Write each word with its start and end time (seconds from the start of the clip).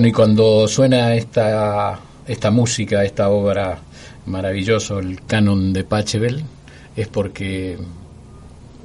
Bueno, 0.00 0.08
y 0.08 0.12
cuando 0.12 0.66
suena 0.66 1.14
esta, 1.14 2.00
esta 2.26 2.50
música, 2.50 3.04
esta 3.04 3.28
obra 3.28 3.78
maravillosa, 4.24 4.98
el 4.98 5.22
canon 5.26 5.74
de 5.74 5.84
Pachelbel, 5.84 6.42
es 6.96 7.06
porque 7.08 7.76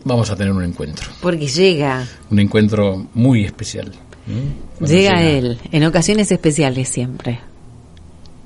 vamos 0.03 0.29
a 0.29 0.35
tener 0.35 0.51
un 0.51 0.65
encuentro. 0.65 1.09
Porque 1.21 1.47
llega. 1.47 2.05
Un 2.29 2.39
encuentro 2.39 3.07
muy 3.13 3.45
especial. 3.45 3.93
Llega, 4.85 5.23
él, 5.23 5.57
en 5.71 5.85
ocasiones 5.85 6.29
especiales 6.33 6.89
siempre. 6.89 7.39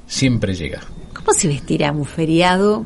Siempre 0.05 0.53
llega. 0.53 0.81
¿Cómo 1.15 1.33
se 1.33 1.47
vestirá 1.47 1.91
un 1.91 2.05
feriado 2.05 2.85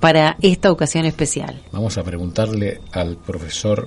para 0.00 0.38
esta 0.40 0.72
ocasión 0.72 1.04
especial? 1.04 1.60
Vamos 1.72 1.98
a 1.98 2.04
preguntarle 2.04 2.80
al 2.92 3.18
profesor 3.18 3.86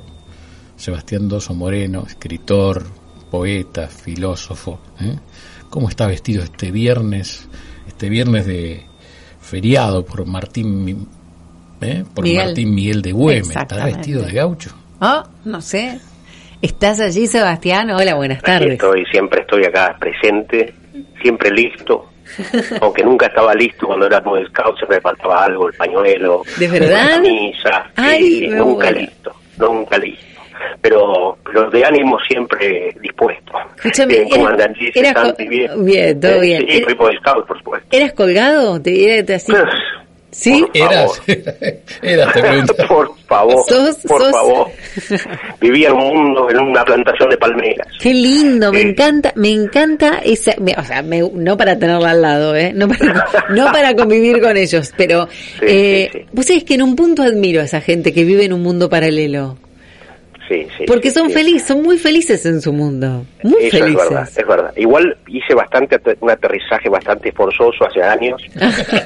Sebastián 0.77 1.27
Doso 1.27 1.55
Moreno, 1.55 2.05
escritor, 2.07 3.00
poeta, 3.31 3.87
filósofo, 3.87 4.79
¿eh? 4.99 5.15
¿cómo 5.69 5.87
está 5.89 6.05
vestido 6.05 6.43
este 6.43 6.69
viernes, 6.69 7.47
este 7.87 8.09
viernes 8.09 8.45
de 8.45 8.83
feriado 9.39 10.05
por 10.05 10.25
Martín, 10.27 11.07
¿eh? 11.81 12.03
por 12.13 12.25
Miguel. 12.25 12.45
Martín 12.47 12.75
Miguel 12.75 13.01
de 13.01 13.11
Güemes? 13.13 13.55
¿Estará 13.55 13.85
vestido 13.85 14.21
de 14.23 14.33
gaucho? 14.33 14.71
Oh, 14.99 15.23
no 15.45 15.61
sé. 15.61 15.97
¿Estás 16.61 16.99
allí, 16.99 17.25
Sebastián? 17.25 17.89
Hola, 17.89 18.13
buenas 18.15 18.37
Aquí 18.39 18.45
tardes. 18.45 18.71
estoy, 18.73 19.03
siempre 19.11 19.41
estoy 19.41 19.65
acá 19.65 19.95
presente, 19.99 20.75
siempre 21.21 21.49
listo. 21.51 22.07
Aunque 22.81 23.03
nunca 23.03 23.25
estaba 23.27 23.53
listo 23.55 23.87
cuando 23.87 24.05
era 24.05 24.19
Boy 24.19 24.45
Scout, 24.47 24.77
siempre 24.77 24.97
me 24.97 25.01
faltaba 25.01 25.45
algo, 25.45 25.67
el 25.69 25.73
pañuelo, 25.73 26.43
¿De 26.59 26.67
verdad? 26.67 26.89
la 27.05 27.09
camisa, 27.15 27.91
Ay, 27.95 28.23
sí, 28.41 28.47
nunca 28.49 28.85
muero. 28.91 28.99
listo, 28.99 29.31
nunca 29.57 29.97
listo. 29.97 30.25
Pero, 30.81 31.37
pero 31.45 31.69
de 31.69 31.85
ánimo 31.85 32.17
siempre 32.27 32.95
dispuesto. 33.01 33.51
Escúchame, 33.77 34.13
Eh, 34.15 34.27
¿cómo 34.31 34.43
era- 34.49 34.51
andan, 34.65 34.75
Gis? 34.75 34.95
era 34.95 35.07
¿Están 35.09 35.31
co- 35.31 35.37
bien? 35.49 35.85
bien, 35.85 36.19
todo 36.19 36.31
Eh, 36.33 36.39
bien. 36.41 36.65
Sí, 36.69 36.83
soy 36.83 36.93
Boy 36.95 37.17
Scout, 37.17 37.47
por 37.47 37.57
supuesto. 37.57 37.87
¿Eras 37.95 38.13
colgado? 38.13 38.81
¿Te, 38.81 39.19
era 39.19 39.35
así? 39.35 39.51
¿Sí? 40.33 40.61
Por 40.65 40.77
Eras, 40.77 41.21
eras, 42.01 42.33
te. 42.33 42.83
Por 42.87 43.11
favor, 43.27 43.63
Sos- 43.67 43.97
por 44.07 44.21
sos- 44.21 44.31
favor. 44.31 44.67
Vivía 45.59 45.89
en 45.89 45.95
un 45.95 46.07
mundo, 46.07 46.49
en 46.49 46.57
una 46.59 46.83
plantación 46.85 47.29
de 47.29 47.37
palmeras. 47.37 47.87
Qué 47.99 48.13
lindo, 48.13 48.71
me 48.71 48.81
Sí. 48.81 48.87
encanta, 48.89 49.33
me 49.35 49.51
encanta 49.51 50.19
esa, 50.23 50.53
me- 50.59 50.73
o 50.77 50.83
sea, 50.83 51.01
me- 51.01 51.29
no 51.33 51.57
para 51.57 51.77
tenerla 51.77 52.11
al 52.11 52.21
lado, 52.21 52.55
¿eh? 52.55 52.71
no, 52.73 52.87
para, 52.87 53.25
no 53.49 53.65
para 53.73 53.93
convivir 53.95 54.41
con 54.41 54.55
ellos, 54.55 54.93
pero 54.95 55.27
Sí, 55.59 55.65
eh, 55.67 56.09
sí, 56.13 56.19
sí. 56.19 56.25
vos 56.31 56.45
sabés 56.45 56.63
que 56.63 56.75
en 56.75 56.83
un 56.83 56.95
punto 56.95 57.23
admiro 57.23 57.59
a 57.61 57.65
esa 57.65 57.81
gente 57.81 58.13
que 58.13 58.23
vive 58.23 58.45
en 58.45 58.53
un 58.53 58.61
mundo 58.63 58.89
paralelo, 58.89 59.57
Sí, 60.51 60.67
sí. 60.77 60.83
porque 60.85 61.11
son 61.11 61.27
sí. 61.27 61.33
felices, 61.33 61.67
son 61.67 61.81
muy 61.81 61.97
felices 61.97 62.45
en 62.45 62.59
su 62.59 62.73
mundo, 62.73 63.25
muy 63.43 63.63
Eso 63.65 63.77
es 63.77 63.83
felices. 63.83 64.09
verdad, 64.09 64.29
es 64.35 64.47
verdad. 64.47 64.73
Igual 64.75 65.17
hice 65.27 65.53
bastante 65.55 65.97
un 66.19 66.29
aterrizaje 66.29 66.89
bastante 66.89 67.31
forzoso 67.31 67.85
hace 67.85 68.01
años. 68.03 68.41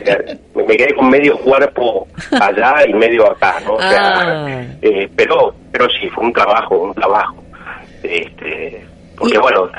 Eh, 0.08 0.38
me 0.56 0.64
me 0.64 0.78
quedé 0.78 0.94
con 0.96 1.10
medio 1.10 1.38
cuerpo 1.40 2.08
allá 2.32 2.76
y 2.88 2.94
medio 2.94 3.30
acá, 3.32 3.60
¿no? 3.66 3.74
O 3.76 3.80
sea, 3.80 4.14
Ah. 4.46 4.66
eh, 4.82 5.08
pero, 5.16 5.54
pero 5.72 5.88
sí, 5.90 6.08
fue 6.10 6.24
un 6.26 6.34
trabajo, 6.34 6.78
un 6.84 6.94
trabajo. 6.96 7.36
Este, 8.04 8.84
porque 9.18 9.36
Y- 9.36 9.40
bueno, 9.40 9.70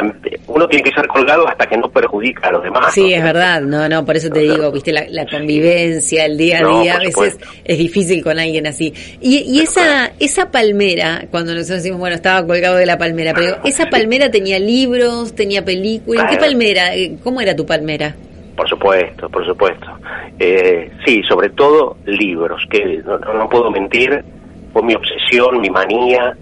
uno 0.49 0.67
tiene 0.69 0.83
que 0.89 0.95
ser 0.95 1.07
colgado 1.09 1.47
hasta 1.49 1.67
que 1.67 1.77
no 1.77 1.89
perjudica 1.91 2.49
a 2.49 2.53
los 2.53 2.63
demás. 2.63 2.93
Sí, 2.95 3.11
¿no? 3.11 3.17
es 3.17 3.23
verdad, 3.23 3.61
no, 3.63 3.89
no, 3.89 4.05
por 4.05 4.17
eso 4.17 4.31
te 4.31 4.41
digo, 4.41 4.71
viste, 4.73 4.93
la, 4.93 5.05
la 5.11 5.27
convivencia, 5.27 6.25
el 6.27 6.37
día 6.39 6.59
a 6.59 6.63
No, 6.63 6.83
día, 6.83 6.97
a 6.97 6.99
veces 6.99 7.39
es 7.65 7.79
difícil 7.79 8.23
con 8.23 8.39
alguien 8.39 8.67
así. 8.67 8.93
Y, 9.21 9.39
y 9.39 9.61
esa, 9.61 10.13
esa 10.19 10.51
palmera, 10.51 11.27
cuando 11.31 11.53
nosotros 11.55 11.79
decimos, 11.83 11.99
bueno, 12.01 12.17
estaba 12.17 12.47
colgado 12.47 12.77
de 12.77 12.87
la 12.87 12.99
palmera, 12.99 13.33
pero 13.35 13.59
esa 13.65 13.87
palmera 13.87 14.31
tenía 14.31 14.59
libros, 14.59 15.35
tenía 15.35 15.65
películas, 15.65 16.27
¿qué 16.31 16.37
palmera? 16.39 16.95
Eh, 16.95 17.17
¿Cómo 17.23 17.41
era 17.41 17.55
tu 17.55 17.67
palmera? 17.67 18.15
Por 18.57 18.69
supuesto, 18.69 19.29
por 19.29 19.45
supuesto. 19.47 19.87
Eh, 20.39 20.91
sí, 21.05 21.23
sobre 21.29 21.51
todo 21.51 21.99
libros, 22.07 22.63
que 22.71 23.03
no- 23.05 23.19
no 23.19 23.49
puedo 23.49 23.71
mentir, 23.71 24.23
fue 24.73 24.83
mi 24.83 24.95
obsesión, 24.95 25.61
mi 25.61 25.69
manía. 25.71 26.37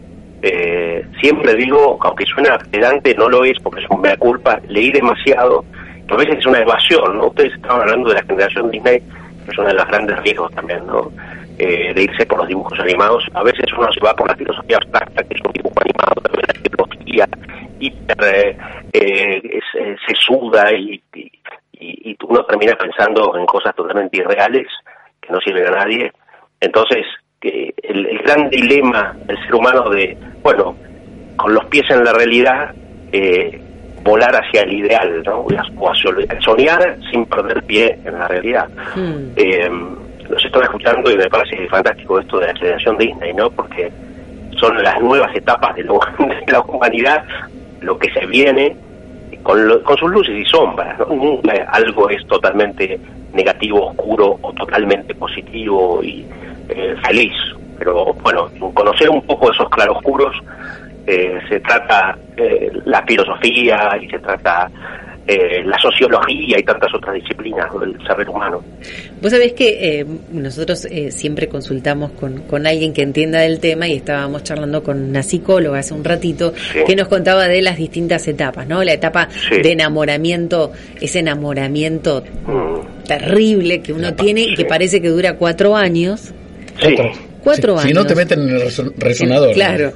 Eh, 0.47 1.03
siempre 1.23 1.55
digo, 1.55 1.97
aunque 2.03 2.27
suena 2.27 2.59
pedante, 2.71 3.15
no 3.15 3.31
lo 3.31 3.45
es 3.45 3.59
porque 3.63 3.81
es 3.83 3.89
un 3.89 4.03
mea 4.03 4.15
culpa, 4.19 4.61
leí 4.69 4.91
demasiado, 4.93 5.65
a 6.11 6.17
veces 6.17 6.37
es 6.41 6.47
una 6.47 6.59
evasión, 6.59 7.17
¿no? 7.17 7.29
Ustedes 7.29 7.55
estaban 7.55 7.81
hablando 7.81 8.11
de 8.11 8.17
la 8.17 8.23
generación 8.25 8.71
Disney, 8.71 8.99
que 9.01 9.51
es 9.51 9.59
uno 9.59 9.69
de 9.69 9.75
los 9.75 9.87
grandes 9.87 10.19
riesgos 10.23 10.53
también, 10.53 10.87
¿no? 10.87 11.11
Eh, 11.59 11.95
de 11.95 12.03
irse 12.03 12.27
por 12.27 12.39
los 12.41 12.49
dibujos 12.49 12.79
animados. 12.79 13.25
A 13.33 13.43
veces 13.43 13.65
uno 13.79 13.91
se 13.91 14.01
va 14.01 14.13
por 14.15 14.29
la 14.29 14.37
filosofía 14.37 14.77
abstracta, 14.77 15.23
que 15.23 15.35
es 15.35 15.41
un 15.47 15.53
dibujo 15.53 15.77
animado, 15.81 16.21
también 16.21 16.45
la 16.47 16.63
tecnología 16.63 17.29
hiper 17.81 18.25
eh, 18.25 18.57
eh, 18.93 19.43
eh, 19.81 19.97
se 20.07 20.15
suda 20.15 20.71
y, 20.75 21.01
y- 21.15 21.31
y 21.81 22.17
uno 22.29 22.45
termina 22.45 22.75
pensando 22.75 23.35
en 23.39 23.47
cosas 23.47 23.75
totalmente 23.75 24.19
irreales 24.19 24.67
que 25.23 25.33
no 25.33 25.41
sirven 25.41 25.67
a 25.69 25.71
nadie. 25.85 26.13
Entonces, 26.61 27.05
que 27.45 27.75
el, 27.83 28.07
el 28.07 28.19
gran 28.21 28.49
dilema 28.49 29.15
del 29.27 29.37
ser 29.45 29.55
humano 29.55 29.91
de, 29.91 30.17
bueno, 30.43 30.75
con 31.37 31.53
los 31.53 31.65
pies 31.67 31.85
en 31.91 32.03
la 32.03 32.13
realidad, 32.15 32.71
eh, 33.13 33.61
volar 34.03 34.35
hacia 34.35 34.63
el 34.63 34.73
ideal, 34.73 35.23
¿no? 35.25 35.41
O 35.79 35.91
hacia- 35.91 36.41
soñar 36.41 36.97
sin 37.11 37.27
perder 37.27 37.63
pie 37.65 37.99
en 38.05 38.19
la 38.19 38.29
realidad. 38.29 38.69
Hmm. 38.95 39.33
Eh, 39.37 39.71
los 40.29 40.43
estaba 40.43 40.65
escuchando 40.65 41.11
y 41.11 41.17
me 41.19 41.27
parece 41.29 41.67
fantástico 41.69 42.19
esto 42.19 42.39
de 42.41 42.47
la 42.47 42.55
generación 42.57 42.97
Disney, 42.97 43.35
¿no? 43.35 43.51
Porque 43.51 43.91
son 44.59 44.83
las 44.83 44.99
nuevas 45.03 45.35
etapas 45.37 45.75
de, 45.77 45.85
lo- 45.85 46.01
de 46.19 46.51
la 46.53 46.61
humanidad, 46.61 47.25
lo 47.83 47.99
que 47.99 48.11
se 48.13 48.25
viene, 48.27 48.75
con, 49.43 49.69
lo- 49.69 49.83
con 49.83 49.99
sus 49.99 50.11
luces 50.11 50.35
y 50.35 50.45
sombras, 50.47 50.99
¿no? 50.99 51.07
Nunca 51.15 51.53
algo 51.71 52.09
es 52.09 52.27
totalmente 52.27 52.99
negativo, 53.35 53.89
oscuro 53.91 54.39
o 54.41 54.53
totalmente 54.55 55.15
positivo 55.15 56.01
y 56.03 56.25
eh, 56.69 56.95
feliz. 57.07 57.33
Pero 57.79 58.13
bueno, 58.23 58.49
conocer 58.73 59.11
un 59.11 59.23
poco 59.23 59.51
esos 59.53 59.69
claroscuros 59.69 60.35
eh, 61.07 61.39
se 61.49 61.61
trata 61.61 62.17
eh, 62.37 62.71
la 62.87 63.03
filosofía 63.07 63.99
y 64.01 64.09
se 64.09 64.19
trata 64.21 64.71
eh, 65.27 65.63
la 65.65 65.77
sociología 65.79 66.59
y 66.59 66.63
tantas 66.63 66.95
otras 66.95 67.15
disciplinas 67.15 67.67
del 67.81 67.97
ser 68.07 68.29
humano. 68.29 68.63
Vos 69.21 69.31
sabés 69.33 69.55
que 69.55 70.01
eh, 70.01 70.07
nosotros 70.33 70.85
eh, 70.85 71.11
siempre 71.11 71.49
consultamos 71.49 72.13
con, 72.13 72.43
con 72.43 72.67
alguien 72.67 72.93
que 72.93 73.03
entienda 73.03 73.41
del 73.41 73.59
tema 73.59 73.89
y 73.89 73.95
estábamos 73.97 74.45
charlando 74.45 74.83
con 74.83 75.03
una 75.03 75.23
psicóloga 75.23 75.79
hace 75.79 75.95
un 75.95 76.05
ratito 76.05 76.53
Sí. 76.73 76.81
que 76.87 76.95
nos 76.95 77.09
contaba 77.09 77.49
de 77.49 77.61
las 77.63 77.77
distintas 77.77 78.29
etapas, 78.29 78.67
¿no? 78.69 78.85
La 78.85 78.93
etapa 78.93 79.29
Sí. 79.31 79.63
de 79.63 79.73
enamoramiento, 79.73 80.73
ese 81.01 81.21
enamoramiento 81.21 82.23
Mm. 82.47 83.05
terrible 83.07 83.81
que 83.83 83.93
uno 83.93 84.15
tiene 84.15 84.43
y 84.43 84.55
que 84.55 84.65
parece 84.65 85.01
que 85.03 85.09
dura 85.09 85.37
cuatro 85.37 85.75
años. 85.77 86.33
Sí. 86.81 86.97
Cuatro 87.45 87.79
Si- 87.79 87.89
Si 87.89 87.95
no 87.95 88.01
años. 88.01 88.09
te 88.09 88.15
meten 88.17 88.41
en 88.43 88.49
el 88.57 88.63
reso- 88.63 88.93
resonador. 88.97 89.53
Claro. 89.55 89.93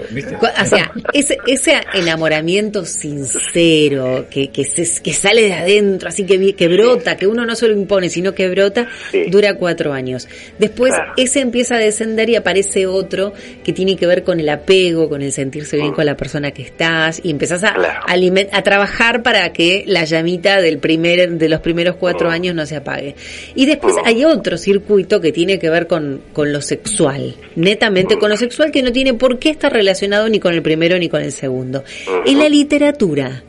O 0.62 0.64
sea, 0.66 0.92
ese, 1.12 1.38
ese 1.46 1.80
enamoramiento 1.94 2.84
sincero, 2.84 4.26
que, 4.30 4.50
que, 4.50 4.64
se- 4.64 5.02
que 5.02 5.12
sale 5.12 5.42
de 5.42 5.52
adentro, 5.54 6.08
así 6.08 6.24
que, 6.24 6.54
que 6.54 6.68
brota, 6.68 7.16
que 7.16 7.26
uno 7.26 7.44
no 7.46 7.54
solo 7.56 7.72
impone, 7.74 8.08
sino 8.08 8.34
que 8.34 8.48
brota, 8.48 8.88
Sí. 9.10 9.24
dura 9.30 9.54
cuatro 9.54 9.92
años. 9.92 10.28
Después 10.58 10.92
Claro. 10.94 11.12
ese 11.16 11.40
empieza 11.40 11.76
a 11.76 11.78
descender 11.78 12.28
y 12.30 12.36
aparece 12.36 12.86
otro 12.86 13.32
que 13.64 13.72
tiene 13.72 13.96
que 13.96 14.06
ver 14.06 14.22
con 14.24 14.40
el 14.40 14.48
apego, 14.48 15.08
con 15.08 15.22
el 15.22 15.32
sentirse 15.32 15.76
bien 15.76 15.92
con 15.92 16.06
la 16.06 16.16
persona 16.16 16.50
que 16.50 16.62
estás, 16.62 17.20
y 17.22 17.30
empezás 17.30 17.64
a, 17.64 17.72
Mm. 17.72 17.74
Claro. 17.74 18.48
a 18.52 18.62
trabajar 18.62 19.22
para 19.22 19.52
que 19.52 19.84
la 19.86 20.04
llamita 20.04 20.60
del 20.60 20.78
primer, 20.78 21.30
de 21.32 21.48
los 21.48 21.60
primeros 21.60 21.96
cuatro 21.96 22.28
Mm. 22.28 22.32
años 22.32 22.54
no 22.54 22.66
se 22.66 22.76
apague. 22.76 23.14
Y 23.54 23.66
después 23.66 23.94
Mm. 23.94 24.06
hay 24.06 24.24
otro 24.24 24.56
circuito 24.58 25.20
que 25.20 25.32
tiene 25.32 25.58
que 25.58 25.70
ver 25.70 25.86
con, 25.86 26.20
con 26.32 26.52
lo 26.52 26.60
sexual, 26.60 27.34
netamente 27.56 28.18
con 28.18 28.30
lo 28.30 28.36
sexual 28.36 28.70
que 28.70 28.82
no 28.82 28.92
tiene 28.92 29.14
por 29.14 29.38
qué 29.38 29.50
estar 29.50 29.72
relacionado 29.72 30.28
ni 30.28 30.40
con 30.40 30.54
el 30.54 30.62
primero 30.62 30.98
ni 30.98 31.08
con 31.08 31.22
el 31.22 31.32
segundo. 31.32 31.84
En 32.24 32.38
la 32.38 32.48
literatura. 32.48 33.42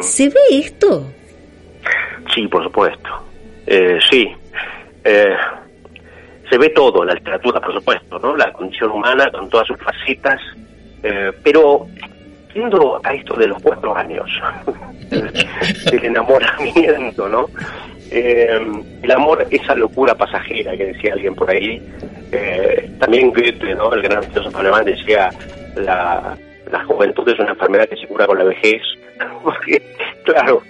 ¿se 0.00 0.28
ve 0.28 0.40
esto? 0.50 1.10
Sí, 2.34 2.46
por 2.48 2.64
supuesto. 2.64 3.08
Eh, 3.66 3.98
sí. 4.10 4.26
Eh, 5.04 5.36
se 6.48 6.58
ve 6.58 6.70
todo 6.70 7.02
en 7.02 7.08
la 7.08 7.14
literatura, 7.14 7.60
por 7.60 7.74
supuesto, 7.74 8.18
¿no? 8.18 8.36
La 8.36 8.52
condición 8.52 8.90
humana 8.90 9.30
con 9.30 9.48
todas 9.48 9.66
sus 9.66 9.78
facetas. 9.78 10.40
Eh, 11.02 11.32
pero, 11.42 11.86
yendo 12.54 13.00
a 13.02 13.14
esto 13.14 13.34
de 13.34 13.48
los 13.48 13.62
cuatro 13.62 13.96
años, 13.96 14.30
del 15.10 16.04
enamoramiento, 16.04 17.28
¿no? 17.28 17.46
Eh, 18.10 18.60
el 19.02 19.10
amor, 19.10 19.46
esa 19.50 19.74
locura 19.74 20.14
pasajera 20.14 20.76
que 20.76 20.86
decía 20.86 21.14
alguien 21.14 21.34
por 21.34 21.50
ahí. 21.50 21.82
Eh, 22.32 22.90
también 23.00 23.30
Goethe, 23.30 23.74
¿no? 23.74 23.92
El 23.92 24.02
gran 24.02 24.22
filósofo 24.24 24.58
alemán 24.58 24.84
decía 24.84 25.30
la, 25.76 26.36
la 26.70 26.84
juventud 26.84 27.28
es 27.28 27.38
una 27.38 27.50
enfermedad 27.50 27.88
que 27.88 27.96
se 27.96 28.06
cura 28.06 28.26
con 28.26 28.38
la 28.38 28.44
vejez. 28.44 28.82
Porque, 29.42 29.82
claro, 30.24 30.62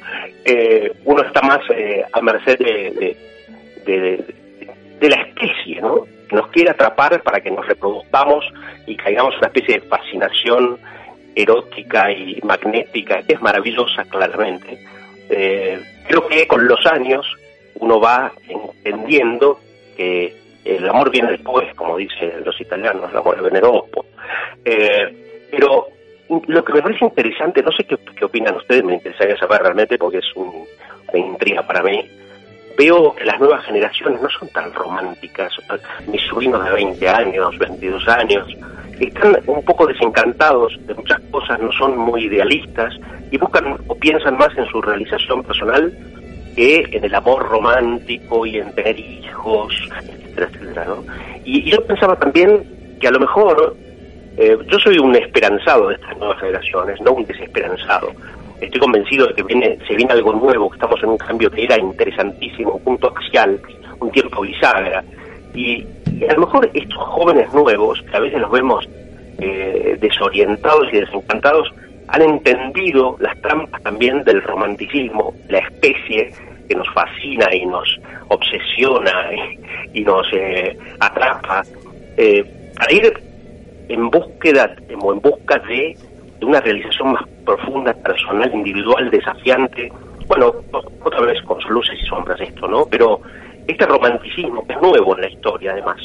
eh, 0.45 0.93
uno 1.05 1.23
está 1.23 1.43
más 1.43 1.61
eh, 1.75 2.05
a 2.13 2.21
merced 2.21 2.59
de, 2.59 3.17
de, 3.87 5.09
la 5.09 5.17
especie, 5.17 5.81
¿no? 5.83 6.07
Nos 6.33 6.49
quiere 6.49 6.71
atrapar 6.71 7.23
para 7.23 7.41
que 7.41 7.51
nos 7.51 7.67
reproduzcamos 7.67 8.45
y 8.87 8.97
caigamos 8.97 9.35
en 9.35 9.39
una 9.39 9.47
especie 9.49 9.81
de 9.81 9.87
fascinación 9.87 10.79
erótica 11.35 12.11
y 12.11 12.39
magnética, 12.43 13.23
es 13.27 13.41
maravillosa 13.41 14.05
claramente. 14.05 14.79
Eh, 15.29 15.81
creo 16.07 16.27
que 16.27 16.47
con 16.47 16.67
los 16.67 16.85
años 16.87 17.27
uno 17.77 18.01
va 18.01 18.33
entendiendo 18.49 19.61
que 19.97 20.35
el 20.65 20.89
amor 20.89 21.11
viene 21.11 21.33
después, 21.33 21.75
como 21.75 21.97
dicen 21.97 22.45
los 22.45 22.59
italianos, 22.61 23.11
el 23.11 23.17
amor 23.19 23.41
viene 23.43 23.61
dopo. 23.61 24.07
Eh, 24.65 25.47
pero 25.51 25.89
lo 26.47 26.65
que 26.65 26.73
me 26.73 26.83
parece 26.83 27.05
interesante, 27.05 27.63
no 27.63 27.73
sé 27.73 27.85
qué, 27.85 28.25
opinan 28.25 28.57
ustedes, 28.57 28.85
me 28.85 28.95
interesaría 28.95 29.37
saber 29.37 29.63
realmente 29.63 29.99
porque 29.99 30.19
es 30.19 30.37
un, 30.37 30.65
una 31.13 31.19
intriga 31.19 31.67
para 31.67 31.83
mí. 31.83 32.09
Veo 32.77 33.15
que 33.15 33.25
las 33.25 33.39
nuevas 33.39 33.65
generaciones 33.65 34.21
no 34.21 34.29
son 34.31 34.49
tan 34.49 34.73
románticas. 34.73 35.53
Mis 36.07 36.23
sobrinos 36.23 36.65
de 36.65 36.73
20 36.73 37.09
años, 37.09 37.59
22 37.59 38.09
años, 38.09 38.49
están 39.01 39.37
un 39.47 39.65
poco 39.65 39.87
desencantados 39.87 40.79
de 40.87 40.95
muchas 40.95 41.21
cosas, 41.31 41.61
no 41.61 41.73
son 41.73 41.97
muy 41.97 42.25
idealistas 42.25 42.95
y 43.31 43.39
buscan 43.39 43.77
o 43.87 43.95
piensan 43.97 44.37
más 44.37 44.57
en 44.57 44.67
su 44.67 44.81
realización 44.81 45.43
personal 45.43 45.93
que 46.55 46.87
en 46.93 47.05
el 47.05 47.15
amor 47.15 47.49
romántico 47.49 48.47
y 48.47 48.59
en 48.59 48.73
tener 48.75 48.99
hijos, 48.99 49.75
etcétera, 50.01 50.49
etcétera, 50.53 50.85
¿no? 50.85 51.05
Y, 51.45 51.71
yo 51.71 51.85
pensaba 51.85 52.17
también 52.17 52.63
que 53.01 53.09
a 53.09 53.11
lo 53.11 53.21
mejor 53.21 53.77
eh, 54.37 54.57
yo 54.71 54.79
soy 54.79 54.99
un 54.99 55.15
esperanzado 55.17 55.89
de 55.89 55.95
estas 55.95 56.17
nuevas 56.19 56.39
generaciones, 56.41 57.01
no 57.01 57.13
un 57.13 57.25
desesperanzado. 57.25 58.13
Estoy 58.61 58.81
convencido 58.81 59.27
de 59.27 59.35
que 59.35 59.43
viene, 59.43 59.79
se 59.87 59.95
viene 59.95 60.13
algo 60.13 60.33
nuevo, 60.33 60.71
que 60.71 60.77
estamos 60.77 61.03
en 61.03 61.11
un 61.11 61.19
cambio 61.19 61.51
que 61.51 61.65
era 61.65 61.79
interesantísimo, 61.79 62.75
un 62.75 62.83
punto 62.85 63.09
axial, 63.09 63.61
un 64.01 64.11
tiempo 64.11 64.43
bisagra. 64.43 65.05
Y, 65.55 65.85
a 66.29 66.35
lo 66.35 66.41
mejor 66.41 66.71
estos 66.73 66.99
jóvenes 66.99 67.53
nuevos, 67.53 68.03
que 68.03 68.17
a 68.17 68.21
veces 68.21 68.41
los 68.41 68.51
vemos 68.51 68.89
eh, 69.39 69.97
desorientados 70.01 70.89
y 70.93 70.99
desencantados, 70.99 71.73
han 72.09 72.23
entendido 72.23 73.17
las 73.19 73.41
trampas 73.41 73.83
también 73.83 74.23
del 74.25 74.43
romanticismo, 74.43 75.35
la 75.49 75.59
especie 75.59 76.33
que 76.69 76.75
nos 76.75 76.89
fascina 76.93 77.53
y 77.55 77.67
nos 77.67 78.01
obsesiona 78.29 79.13
y, 79.93 80.03
nos 80.03 80.27
eh, 80.33 80.77
atrapa, 81.01 81.63
eh, 82.17 82.45
para 82.77 82.93
ir 82.93 83.13
en 83.89 84.11
búsqueda 84.11 84.75
o 85.01 85.13
en 85.13 85.21
busca 85.21 85.59
de, 85.61 85.97
una 86.43 86.61
realización 86.61 87.13
más 87.13 87.23
profunda, 87.45 87.95
personal, 87.95 88.51
individual, 88.53 89.11
desafiante. 89.11 89.91
Bueno, 90.27 90.53
otra 91.03 91.21
vez 91.23 91.41
con 91.43 91.59
sus 91.61 91.71
luces 91.71 91.99
y 92.03 92.07
sombras 92.07 92.39
esto, 92.39 92.69
¿no? 92.69 92.85
Pero 92.91 93.21
este 93.67 93.87
romanticismo 93.87 94.67
que 94.67 94.75
es 94.75 94.81
nuevo 94.81 95.15
en 95.15 95.23
la 95.23 95.31
historia 95.31 95.73
además, 95.73 96.01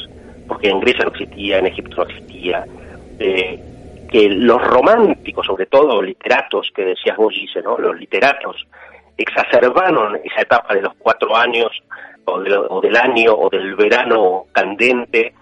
porque 0.48 0.68
en 0.68 0.80
Grecia 0.80 1.04
no 1.04 1.10
existía, 1.10 1.58
en 1.58 1.66
Egipto 1.66 1.96
no 1.96 2.10
existía, 2.10 2.64
eh, 3.18 3.58
que 4.10 4.28
los 4.28 4.60
románticos, 4.62 5.46
sobre 5.46 5.66
todo 5.66 6.02
literatos, 6.02 6.70
que 6.74 6.84
decías 6.84 7.16
vos, 7.16 7.32
Gise, 7.32 7.62
¿no? 7.62 7.78
Los 7.78 7.96
literatos 7.98 8.66
exacerbaron 9.16 10.18
esa 10.24 10.42
etapa 10.42 10.74
de 10.74 10.82
los 10.82 10.94
cuatro 10.98 11.36
años, 11.36 11.70
o, 12.24 12.40
del 12.80 12.96
año, 12.96 13.34
o 13.34 13.48
del 13.48 13.74
verano 13.76 14.46
candente, 14.52 15.32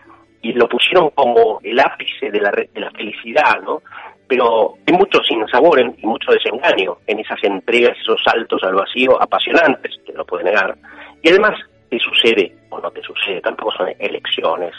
y 0.42 0.52
lo 0.52 0.68
pusieron 0.68 1.10
como 1.10 1.60
el 1.62 1.78
ápice 1.80 2.30
de 2.30 2.40
la, 2.40 2.50
de 2.50 2.80
la 2.80 2.90
felicidad, 2.90 3.60
¿no? 3.62 3.82
Pero 4.26 4.74
hay 4.86 4.92
mucho 4.92 5.22
sinsabor 5.22 5.80
y 5.80 6.06
mucho 6.06 6.32
desengaño 6.32 6.98
en 7.06 7.20
esas 7.20 7.42
entregas, 7.42 7.96
esos 7.98 8.22
saltos 8.22 8.62
al 8.62 8.74
vacío 8.74 9.20
apasionantes, 9.20 9.98
que 10.04 10.12
no 10.12 10.24
puede 10.26 10.44
negar. 10.44 10.76
Y 11.22 11.30
además, 11.30 11.58
te 11.88 11.98
sucede 11.98 12.52
o 12.70 12.80
no 12.80 12.90
te 12.90 13.02
sucede, 13.02 13.40
tampoco 13.40 13.72
son 13.72 13.88
elecciones 13.98 14.74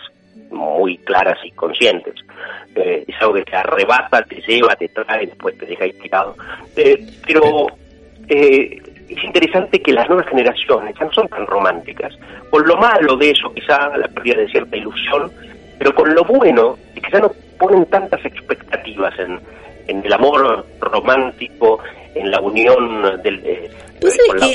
muy 0.52 0.98
claras 1.00 1.38
y 1.44 1.52
conscientes. 1.52 2.16
Eh, 2.76 3.06
es 3.08 3.16
algo 3.22 3.36
que 3.36 3.44
te 3.44 3.56
arrebata, 3.56 4.22
te 4.24 4.42
lleva, 4.42 4.76
te 4.76 4.88
trae, 4.90 5.26
después 5.26 5.58
te 5.58 5.66
deja 5.66 5.86
inspirado. 5.86 6.36
Eh, 6.76 7.06
pero 7.26 7.68
eh, 8.28 8.82
es 9.10 9.24
interesante 9.24 9.82
que 9.82 9.92
las 9.92 10.08
nuevas 10.08 10.28
generaciones 10.28 10.96
ya 10.98 11.06
no 11.06 11.12
son 11.12 11.28
tan 11.28 11.46
románticas. 11.46 12.14
Con 12.50 12.66
lo 12.68 12.78
malo 12.78 13.16
de 13.18 13.32
eso, 13.32 13.54
quizá 13.54 13.96
la 13.98 14.08
pérdida 14.08 14.42
de 14.42 14.50
cierta 14.50 14.78
ilusión, 14.78 15.32
pero 15.78 15.94
con 15.94 16.14
lo 16.14 16.24
bueno, 16.24 16.78
es 16.96 17.02
que 17.02 17.12
ya 17.12 17.20
no 17.20 17.32
ponen 17.58 17.86
tantas 17.88 18.24
expectativas 18.26 19.18
en, 19.20 19.40
en 19.88 20.06
el 20.06 20.14
amor 20.14 20.66
romántico, 20.80 21.80
en 22.16 22.32
la 22.32 22.40
unión 22.40 23.22
del, 23.24 23.42
eh, 23.46 23.70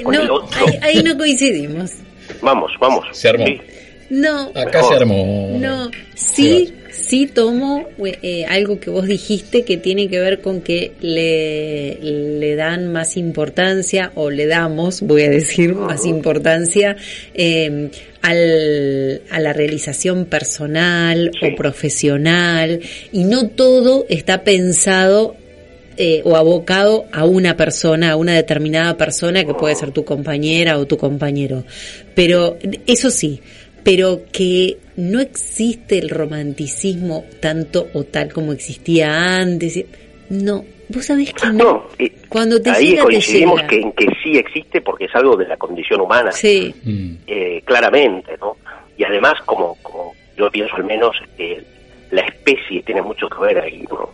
con, 0.02 0.14
el 0.14 0.30
otro. 0.30 0.66
Ahí, 0.82 1.02
no 1.02 1.16
coincidimos. 1.16 1.92
Vamos, 2.40 2.72
vamos. 2.80 3.04
Se 3.12 3.28
armó. 3.28 3.46
No. 4.10 4.50
Acá 4.54 4.82
se 4.82 4.94
armó. 4.94 5.56
No, 5.58 5.90
sí, 6.14 6.72
sí 6.90 7.26
tomo 7.26 7.88
eh, 8.04 8.44
algo 8.46 8.78
que 8.78 8.90
vos 8.90 9.06
dijiste 9.06 9.64
que 9.64 9.76
tiene 9.76 10.08
que 10.08 10.20
ver 10.20 10.40
con 10.40 10.60
que 10.60 10.92
le, 11.00 11.98
le 12.00 12.54
dan 12.54 12.92
más 12.92 13.16
importancia, 13.16 14.12
o 14.14 14.30
le 14.30 14.46
damos, 14.46 15.00
voy 15.00 15.22
a 15.22 15.30
decir, 15.30 15.74
más 15.74 16.04
importancia 16.06 16.96
eh, 17.32 17.90
al, 18.22 19.22
a 19.30 19.40
la 19.40 19.52
realización 19.52 20.26
personal 20.26 21.30
o 21.42 21.56
profesional, 21.56 22.80
y 23.10 23.24
no 23.24 23.48
todo 23.48 24.06
está 24.08 24.44
pensado 24.44 25.36
eh, 25.96 26.22
o 26.24 26.36
abocado 26.36 27.06
a 27.12 27.24
una 27.24 27.56
persona, 27.56 28.12
a 28.12 28.16
una 28.16 28.34
determinada 28.34 28.96
persona 28.96 29.44
que 29.44 29.54
puede 29.54 29.74
ser 29.74 29.92
tu 29.92 30.04
compañera 30.04 30.78
o 30.78 30.86
tu 30.86 30.96
compañero. 30.96 31.64
Pero 32.14 32.58
eso 32.86 33.10
sí, 33.10 33.40
pero 33.82 34.22
que 34.32 34.78
no 34.96 35.20
existe 35.20 35.98
el 35.98 36.08
romanticismo 36.08 37.24
tanto 37.40 37.88
o 37.94 38.04
tal 38.04 38.32
como 38.32 38.52
existía 38.52 39.38
antes. 39.38 39.84
No, 40.30 40.64
vos 40.88 41.04
sabés 41.04 41.32
que 41.32 41.48
no. 41.48 41.86
Cuando 42.28 42.60
te 42.60 42.70
ahí 42.70 42.96
coincidimos 42.96 43.62
Que, 43.64 43.76
en 43.76 43.92
que 43.92 44.06
sí 44.22 44.36
existe 44.36 44.80
porque 44.80 45.04
es 45.04 45.14
algo 45.14 45.36
de 45.36 45.46
la 45.46 45.56
condición 45.56 46.00
humana. 46.00 46.32
Sí. 46.32 46.74
Eh, 47.26 47.62
claramente, 47.64 48.36
¿no? 48.40 48.56
Y 48.96 49.04
además, 49.04 49.34
como, 49.44 49.76
como 49.82 50.14
yo 50.36 50.50
pienso 50.50 50.76
al 50.76 50.84
menos, 50.84 51.16
que 51.36 51.62
la 52.10 52.22
especie 52.22 52.82
tiene 52.82 53.02
mucho 53.02 53.28
que 53.28 53.46
ver 53.46 53.58
ahí, 53.58 53.84
¿no? 53.90 54.10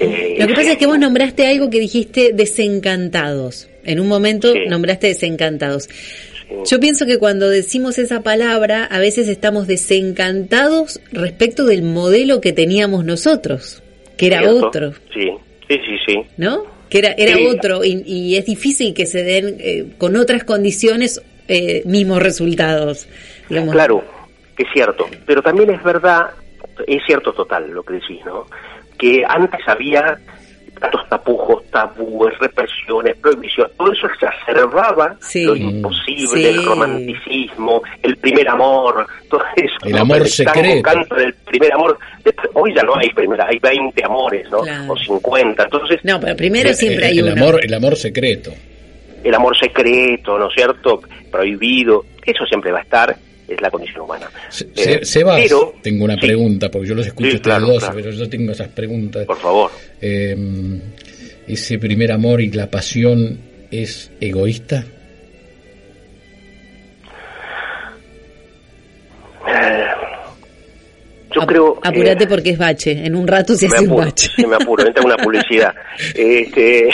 Eh, 0.00 0.36
Lo 0.38 0.46
que 0.46 0.54
pasa 0.54 0.72
es 0.72 0.78
que 0.78 0.86
vos 0.86 0.98
nombraste 0.98 1.46
algo 1.46 1.70
que 1.70 1.80
dijiste 1.80 2.32
desencantados. 2.32 3.68
En 3.84 4.00
un 4.00 4.08
momento 4.08 4.52
nombraste 4.68 5.08
desencantados. 5.08 5.88
Yo 6.66 6.80
pienso 6.80 7.04
que 7.04 7.18
cuando 7.18 7.48
decimos 7.48 7.98
esa 7.98 8.22
palabra, 8.22 8.84
a 8.84 8.98
veces 8.98 9.28
estamos 9.28 9.66
desencantados 9.66 11.00
respecto 11.12 11.64
del 11.64 11.82
modelo 11.82 12.40
que 12.40 12.52
teníamos 12.52 13.04
nosotros, 13.04 13.82
que 14.16 14.28
era 14.28 14.50
otro. 14.50 14.92
Sí, 15.12 15.30
sí, 15.68 15.76
sí, 15.84 15.96
sí. 16.06 16.22
¿No? 16.36 16.64
Que 16.88 16.98
era, 16.98 17.12
era 17.12 17.36
otro 17.50 17.84
y, 17.84 18.36
es 18.36 18.46
difícil 18.46 18.94
que 18.94 19.04
se 19.04 19.22
den 19.22 19.56
eh, 19.58 19.86
con 19.98 20.16
otras 20.16 20.44
condiciones 20.44 21.20
eh, 21.48 21.82
mismos 21.84 22.22
resultados. 22.22 23.06
Claro, 23.48 24.02
es 24.56 24.66
cierto, 24.72 25.06
pero 25.26 25.42
también 25.42 25.70
es 25.70 25.82
verdad, 25.82 26.30
es 26.86 27.02
cierto 27.06 27.32
total 27.32 27.70
lo 27.70 27.82
que 27.82 27.94
decís, 27.94 28.24
¿no? 28.24 28.46
Que 28.98 29.24
antes 29.26 29.60
había 29.66 30.18
tantos 30.78 31.08
tapujos, 31.08 31.64
tabúes, 31.70 32.38
represiones, 32.38 33.16
prohibiciones, 33.16 33.76
todo 33.76 33.92
eso 33.92 34.06
exacerbaba 34.06 35.16
lo 35.34 35.56
imposible, 35.56 36.50
el 36.50 36.64
romanticismo, 36.64 37.82
el 38.02 38.16
primer 38.16 38.48
amor, 38.48 39.06
todo 39.28 39.42
eso. 39.56 39.86
El 39.86 39.98
amor 39.98 40.26
secreto. 40.28 40.82
canto 40.82 41.14
del 41.14 41.34
primer 41.34 41.72
amor. 41.72 41.98
Hoy 42.54 42.74
ya 42.74 42.82
no 42.82 42.96
hay 42.96 43.10
primera, 43.10 43.46
hay 43.48 43.58
20 43.58 44.04
amores, 44.04 44.48
¿no? 44.50 44.58
O 44.88 44.96
50. 44.96 45.64
Entonces, 45.64 46.00
no, 46.04 46.20
pero 46.20 46.36
primero 46.36 46.72
siempre 46.72 47.06
hay 47.06 47.18
el 47.18 47.28
Amor, 47.28 47.60
el 47.62 47.74
amor 47.74 47.96
secreto. 47.96 48.52
El 49.22 49.34
amor 49.34 49.56
secreto, 49.56 50.38
¿no 50.38 50.48
es 50.48 50.54
cierto? 50.54 51.02
Prohibido. 51.30 52.04
Eso 52.24 52.44
siempre 52.46 52.72
va 52.72 52.78
a 52.78 52.82
estar 52.82 53.16
es 53.48 53.60
la 53.60 53.70
condición 53.70 54.02
humana. 54.02 54.30
Se, 54.50 54.64
eh, 54.76 55.00
pero, 55.24 55.74
tengo 55.82 56.04
una 56.04 56.16
pregunta, 56.16 56.70
porque 56.70 56.88
yo 56.88 56.94
los 56.94 57.06
escucho 57.06 57.30
sí, 57.30 57.40
dos, 57.42 57.90
pero 57.94 58.10
yo 58.10 58.28
tengo 58.28 58.52
esas 58.52 58.68
preguntas. 58.68 59.24
Por 59.26 59.38
favor. 59.38 59.70
Em, 60.00 60.80
¿Ese 61.46 61.78
primer 61.78 62.12
amor 62.12 62.42
y 62.42 62.50
la 62.50 62.70
pasión 62.70 63.38
es 63.70 64.10
egoísta? 64.20 64.84
Eh, 69.48 69.86
yo 71.34 71.46
creo. 71.46 71.78
Apúrate 71.82 72.26
porque 72.26 72.50
es 72.50 72.58
bache. 72.58 73.06
En 73.06 73.16
un 73.16 73.26
rato 73.26 73.54
se 73.54 73.66
hace 73.66 73.88
un 73.88 73.96
bache. 73.96 74.30
me 74.46 74.56
apuro, 74.56 74.86
entra 74.86 75.02
una 75.02 75.16
publicidad. 75.16 75.74
Este, 76.14 76.90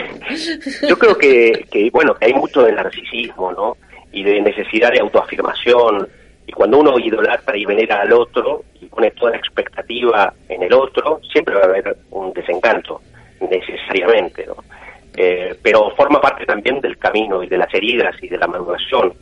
yo 0.89 0.97
creo 0.97 1.19
que, 1.19 1.67
que, 1.71 1.91
bueno, 1.91 2.15
que 2.15 2.27
hay 2.27 2.33
mucho 2.33 2.63
de 2.63 2.73
narcisismo, 2.73 3.53
¿no? 3.53 3.77
Y 4.13 4.23
de 4.23 4.41
necesidad 4.41 4.93
de 4.93 5.01
autoafirmación, 5.01 6.09
y 6.47 6.53
cuando 6.53 6.79
uno 6.79 6.99
idolatra 6.99 7.57
y 7.57 7.65
venera 7.65 8.03
al 8.03 8.13
otro 8.13 8.65
y 8.81 8.87
pone 8.87 9.11
toda 9.13 9.33
la 9.33 9.39
expectativa 9.39 10.33
en 10.49 10.63
el 10.63 10.73
otro, 10.73 11.21
siempre 11.33 11.55
va 11.55 11.63
a 11.63 11.65
haber 11.65 11.97
un 12.11 12.33
desencanto, 12.33 13.01
necesariamente, 13.41 14.47
¿no? 14.47 14.57
Eh, 15.17 15.57
pero 15.63 15.91
forma 15.93 16.21
parte 16.21 16.45
también 16.45 16.81
del 16.81 16.99
camino 16.99 17.43
y 17.43 17.47
de 17.47 17.57
las 17.57 17.73
heridas 17.73 18.17
y 18.21 18.29
de 18.29 18.37
la 18.37 18.49
maduración 18.49 19.15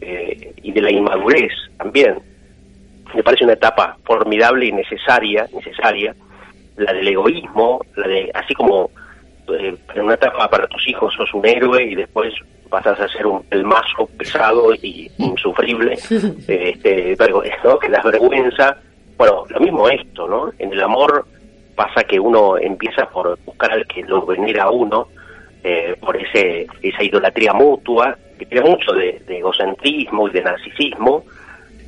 eh, 0.00 0.54
y 0.62 0.72
de 0.72 0.80
la 0.80 0.90
inmadurez 0.90 1.52
también. 1.76 2.18
Me 3.14 3.22
parece 3.22 3.44
una 3.44 3.52
etapa 3.52 3.98
formidable 4.04 4.66
y 4.66 4.72
necesaria, 4.72 5.46
necesaria, 5.52 6.14
la 6.76 6.92
del 6.94 7.08
egoísmo, 7.08 7.84
la 7.94 8.08
de 8.08 8.30
así 8.32 8.54
como 8.54 8.90
eh, 9.48 9.76
en 9.94 10.02
una 10.02 10.14
etapa 10.14 10.48
para 10.48 10.66
tus 10.66 10.88
hijos 10.88 11.12
sos 11.14 11.32
un 11.34 11.46
héroe 11.46 11.84
y 11.84 11.94
después 11.94 12.32
pasas 12.74 12.98
a 12.98 13.08
ser 13.08 13.24
un, 13.24 13.40
el 13.52 13.62
mazo 13.62 14.08
pesado 14.18 14.74
y 14.74 15.08
insufrible, 15.18 15.92
este, 16.48 17.16
¿no? 17.62 17.78
que 17.78 17.88
da 17.88 18.02
vergüenza. 18.02 18.76
Bueno, 19.16 19.44
lo 19.48 19.60
mismo 19.60 19.88
esto, 19.88 20.26
¿no? 20.26 20.50
En 20.58 20.72
el 20.72 20.82
amor 20.82 21.24
pasa 21.76 22.02
que 22.02 22.18
uno 22.18 22.58
empieza 22.58 23.08
por 23.08 23.38
buscar 23.44 23.70
al 23.70 23.86
que 23.86 24.02
lo 24.02 24.26
venera 24.26 24.64
a 24.64 24.70
uno, 24.72 25.06
eh, 25.62 25.94
por 26.00 26.16
ese 26.16 26.66
esa 26.82 27.04
idolatría 27.04 27.52
mutua, 27.52 28.18
que 28.36 28.46
tiene 28.46 28.68
mucho 28.68 28.90
de, 28.90 29.22
de 29.24 29.38
egocentrismo 29.38 30.26
y 30.26 30.32
de 30.32 30.42
narcisismo, 30.42 31.22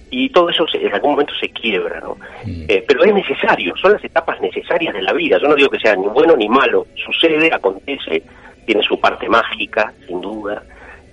y 0.09 0.29
todo 0.29 0.51
eso 0.51 0.67
en 0.73 0.95
algún 0.95 1.13
momento 1.13 1.35
se 1.41 1.49
quiebra, 1.49 1.99
¿no? 1.99 2.15
Mm. 2.45 2.67
Eh, 2.69 2.85
pero 2.87 3.03
es 3.03 3.13
necesario, 3.13 3.77
son 3.77 3.95
las 3.95 4.05
etapas 4.05 4.41
necesarias 4.41 4.95
de 4.95 5.03
la 5.03 5.13
vida. 5.13 5.39
Yo 5.43 5.49
no 5.49 5.57
digo 5.57 5.69
que 5.69 5.81
sea 5.81 5.97
ni 5.97 6.07
bueno 6.07 6.37
ni 6.37 6.49
malo, 6.49 6.87
sucede, 6.95 7.53
acontece, 7.53 8.23
tiene 8.65 8.83
su 8.85 9.01
parte 9.01 9.29
mágica, 9.29 9.93
sin 10.07 10.21
duda, 10.21 10.63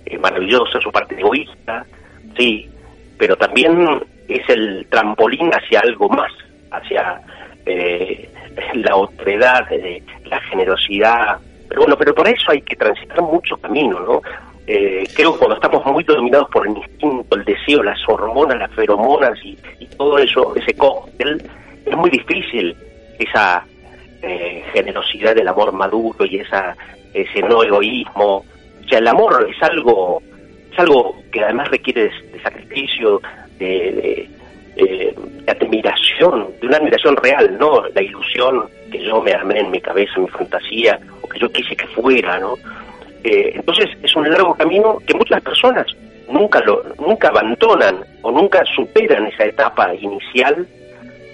eh, 0.06 0.18
maravillosa, 0.18 0.80
su 0.80 0.90
parte 0.90 1.18
egoísta, 1.18 1.84
sí, 2.36 2.68
pero 3.18 3.36
también 3.36 4.02
es 4.28 4.48
el 4.48 4.86
trampolín 4.88 5.50
hacia 5.50 5.80
algo 5.80 6.08
más, 6.08 6.32
hacia 6.70 7.20
eh, 7.66 8.28
la 8.74 8.96
otredad, 8.96 9.66
la 10.24 10.40
generosidad. 10.42 11.38
Pero 11.68 11.82
bueno, 11.82 11.96
pero 11.96 12.14
por 12.14 12.28
eso 12.28 12.50
hay 12.50 12.62
que 12.62 12.76
transitar 12.76 13.20
mucho 13.22 13.56
camino, 13.56 14.00
¿no? 14.00 14.22
Eh, 14.66 15.04
creo 15.14 15.32
que 15.32 15.38
cuando 15.38 15.56
estamos 15.56 15.84
muy 15.84 16.04
dominados 16.04 16.48
por 16.50 16.66
el 16.66 16.76
instinto, 16.76 17.36
el 17.36 17.44
deseo, 17.44 17.82
las 17.82 17.98
hormonas, 18.08 18.58
las 18.58 18.72
feromonas 18.72 19.38
y, 19.44 19.56
todo 19.96 20.18
eso, 20.18 20.54
ese 20.56 20.74
cóctel, 20.74 21.42
es 21.84 21.96
muy 21.96 22.10
difícil 22.10 22.74
esa 23.18 23.64
eh, 24.22 24.64
generosidad 24.72 25.34
del 25.34 25.48
amor 25.48 25.72
maduro 25.72 26.24
y 26.24 26.36
esa 26.38 26.74
ese 27.12 27.42
no 27.42 27.62
egoísmo. 27.62 28.44
O 28.84 28.88
sea, 28.88 28.98
el 28.98 29.08
amor 29.08 29.48
es 29.48 29.62
algo 29.62 30.22
es 30.74 30.78
algo 30.78 31.16
que 31.32 31.42
además 31.42 31.68
requiere 31.68 32.10
de, 32.32 32.40
sacrificio, 32.42 33.22
de, 33.58 34.28
admiración, 35.46 36.48
de 36.60 36.66
una 36.66 36.78
admiración 36.78 37.16
real, 37.16 37.56
no 37.58 37.86
la 37.94 38.02
ilusión 38.02 38.64
que 38.90 39.02
yo 39.02 39.22
me 39.22 39.32
armé 39.32 39.60
en 39.60 39.70
mi 39.70 39.80
cabeza, 39.80 40.14
en 40.16 40.22
mi 40.22 40.28
fantasía, 40.28 40.98
o 41.22 41.28
que 41.28 41.38
yo 41.38 41.50
quise 41.52 41.76
que 41.76 41.86
fuera, 41.88 42.38
¿no? 42.38 42.54
Eh, 43.22 43.52
entonces 43.54 43.88
es 44.02 44.14
un 44.16 44.28
largo 44.28 44.54
camino 44.54 44.98
que 45.06 45.14
muchas 45.14 45.40
personas 45.42 45.86
nunca 46.28 46.60
lo 46.60 46.82
nunca 46.98 47.28
abandonan 47.28 48.04
o 48.22 48.30
nunca 48.32 48.64
superan 48.74 49.26
esa 49.26 49.44
etapa 49.44 49.94
inicial 49.94 50.66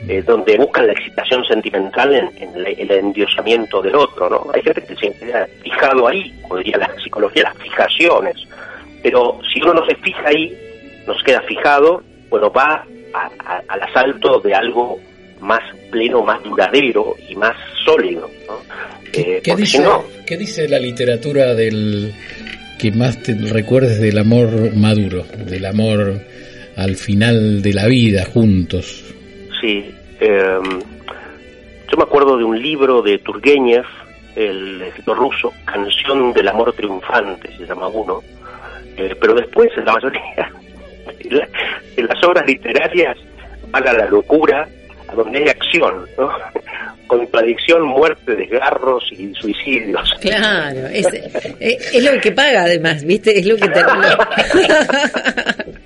eh, 0.09 0.23
donde 0.23 0.57
buscan 0.57 0.87
la 0.87 0.93
excitación 0.95 1.45
sentimental 1.45 2.15
en, 2.15 2.31
el 2.57 2.91
endiosamiento 2.91 3.83
del 3.83 3.95
otro, 3.95 4.31
¿no? 4.31 4.47
Hay 4.55 4.63
gente 4.63 4.83
que 4.83 4.97
se 4.97 5.13
queda 5.19 5.47
fijado 5.63 6.09
ahí, 6.09 6.33
como 6.43 6.57
diría 6.57 6.79
la 6.79 6.91
psicología, 7.03 7.43
las 7.45 7.59
fijaciones. 7.59 8.37
Pero 9.03 9.39
si 9.53 9.61
uno 9.61 9.75
no 9.75 9.87
se 9.87 9.95
fija 9.97 10.23
ahí, 10.27 10.57
nos 11.07 11.23
queda 11.23 11.43
fijado, 11.43 12.03
bueno, 12.31 12.51
va 12.51 12.85
al 13.69 13.83
asalto 13.83 14.41
de 14.41 14.55
algo 14.55 14.99
más 15.41 15.61
pleno, 15.91 16.23
más 16.23 16.43
duradero 16.43 17.15
y 17.29 17.35
más 17.37 17.57
sólido, 17.85 18.31
¿no? 18.47 18.59
¿Qué, 19.13 19.43
eh, 19.45 19.57
dice, 19.57 19.85
¿Qué 20.27 20.37
dice 20.37 20.69
la 20.69 20.79
literatura 20.79 21.55
del 21.55 22.15
que 22.79 22.93
más 22.93 23.23
te 23.23 23.35
recuerdes 23.35 24.01
del 24.01 24.19
amor 24.19 24.75
maduro, 24.75 25.27
del 25.47 25.67
amor 25.67 26.21
al 26.77 26.97
final 26.97 27.61
de 27.61 27.73
la 27.75 27.87
vida 27.87 28.25
juntos? 28.25 29.05
Sí, 29.61 29.95
em, 30.21 30.81
yo 31.91 31.97
me 31.97 32.05
acuerdo 32.05 32.39
de 32.39 32.45
un 32.45 32.61
libro 32.61 33.03
de 33.03 33.19
Turgenev, 33.19 33.85
el 34.37 34.81
escritor 34.83 35.19
ruso, 35.19 35.53
Canción 35.65 36.33
del 36.33 36.49
amor 36.49 36.73
triunfante, 36.73 37.51
se 37.57 37.67
llama 37.67 37.89
uno, 37.89 38.23
eh, 38.97 39.15
pero 39.21 39.35
después 39.35 39.69
la 39.85 39.93
mayoría 39.93 40.53
de 41.19 42.03
las 42.03 42.25
obras 42.25 42.47
literarias 42.47 43.17
van 43.71 43.89
a 43.89 43.93
la 43.93 44.07
locura, 44.07 44.69
a 45.09 45.15
donde 45.15 45.39
hay 45.39 45.49
acción, 45.49 46.07
¿no? 46.17 46.31
contradicción, 47.11 47.83
muerte, 47.89 48.37
desgarros 48.37 49.03
y 49.11 49.35
suicidios. 49.35 50.15
Claro, 50.21 50.87
es, 50.87 51.13
eh, 51.13 51.77
es, 51.93 52.05
lo 52.05 52.21
que 52.21 52.31
paga 52.31 52.63
además, 52.63 53.05
¿viste? 53.05 53.37
Es 53.37 53.47
lo 53.47 53.57
que 53.57 53.69
termina. 53.69 54.17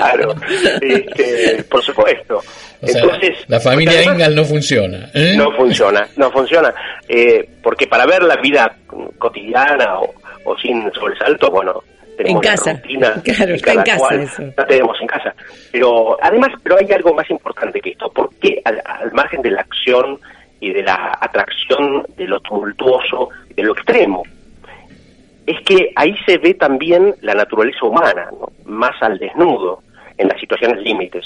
claro, 0.00 0.34
este, 0.80 1.64
por 1.64 1.82
supuesto. 1.82 2.40
Entonces, 2.82 3.38
la 3.48 3.60
familia 3.60 4.02
Engel 4.02 4.34
no 4.34 4.44
funciona. 4.44 5.10
¿eh? 5.14 5.34
No 5.36 5.50
funciona, 5.52 6.06
no 6.16 6.30
funciona. 6.30 6.72
Eh, 7.08 7.48
porque 7.62 7.86
para 7.86 8.06
ver 8.06 8.22
la 8.22 8.36
vida 8.36 8.76
cotidiana 9.18 9.98
o, 10.00 10.14
o 10.44 10.56
sin 10.58 10.90
sobresalto, 10.92 11.50
bueno, 11.50 11.82
en 12.18 12.38
casa. 12.40 12.80
claro, 12.80 13.54
está 13.54 13.72
en 13.72 13.82
casa 13.82 14.14
eso. 14.14 14.42
La 14.56 14.66
tenemos 14.66 14.96
en 15.00 15.06
casa. 15.06 15.34
Pero 15.72 16.16
además, 16.22 16.50
pero 16.62 16.76
hay 16.78 16.90
algo 16.92 17.14
más 17.14 17.28
importante 17.30 17.80
que 17.80 17.90
esto. 17.90 18.10
porque 18.14 18.60
al, 18.64 18.80
al 18.84 19.12
margen 19.12 19.42
de 19.42 19.50
la 19.50 19.60
acción 19.62 20.18
y 20.60 20.72
de 20.72 20.82
la 20.82 21.16
atracción 21.20 22.04
de 22.16 22.26
lo 22.26 22.40
tumultuoso, 22.40 23.28
de 23.54 23.62
lo 23.62 23.72
extremo. 23.72 24.22
Es 25.46 25.60
que 25.62 25.92
ahí 25.94 26.16
se 26.26 26.38
ve 26.38 26.54
también 26.54 27.14
la 27.22 27.34
naturaleza 27.34 27.86
humana, 27.86 28.30
más 28.64 29.00
al 29.00 29.18
desnudo, 29.18 29.80
en 30.18 30.28
las 30.28 30.40
situaciones 30.40 30.82
límites. 30.82 31.24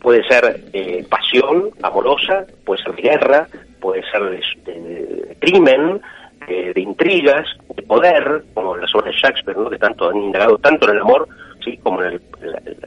Puede 0.00 0.24
ser 0.24 0.60
eh, 0.72 1.04
pasión 1.08 1.70
amorosa, 1.82 2.46
puede 2.64 2.82
ser 2.82 2.94
guerra, 2.96 3.46
puede 3.80 4.02
ser 4.10 4.22
de, 4.64 5.36
crimen, 5.38 6.00
eh, 6.48 6.72
de 6.74 6.80
intrigas, 6.80 7.46
de 7.74 7.82
poder, 7.82 8.44
como 8.54 8.76
las 8.76 8.94
obras 8.94 9.14
de 9.14 9.20
Shakespeare, 9.20 9.56
que 9.70 9.78
tanto 9.78 10.10
han 10.10 10.16
indagado 10.16 10.58
tanto 10.58 10.88
en 10.88 10.96
el 10.96 11.02
amor, 11.02 11.28
sí, 11.64 11.78
como 11.78 12.02
en, 12.02 12.20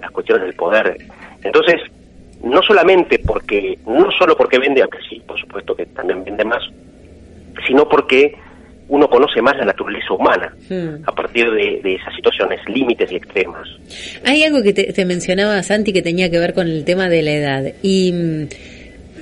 las 0.02 0.12
cuestiones 0.12 0.46
del 0.46 0.56
poder. 0.56 0.98
Entonces, 1.44 1.82
no 2.44 2.62
solamente 2.62 3.20
porque, 3.26 3.80
no 3.86 4.12
solo 4.12 4.36
porque 4.36 4.60
vende, 4.60 4.82
aunque 4.82 5.00
sí, 5.10 5.22
por 5.26 5.40
supuesto 5.40 5.76
que 5.76 5.86
también 5.88 6.24
vende 6.24 6.46
más, 6.46 6.64
sino 7.66 7.88
porque 7.88 8.36
uno 8.90 9.10
conoce 9.10 9.42
más 9.42 9.56
la 9.58 9.66
naturaleza 9.66 10.14
humana 10.14 10.54
hmm. 10.70 11.04
a 11.06 11.12
partir 11.14 11.50
de, 11.52 11.96
esas 11.96 12.16
situaciones, 12.16 12.60
límites 12.68 13.12
y 13.12 13.16
extremas. 13.16 13.68
Hay 14.26 14.44
algo 14.44 14.62
que 14.62 14.74
te, 14.74 15.06
mencionaba 15.06 15.62
Santi 15.64 15.94
que 15.94 16.02
tenía 16.02 16.30
que 16.30 16.40
ver 16.40 16.54
con 16.54 16.68
el 16.68 16.84
tema 16.86 17.10
de 17.10 17.22
la 17.22 17.32
edad 17.32 17.74
y, 17.84 18.14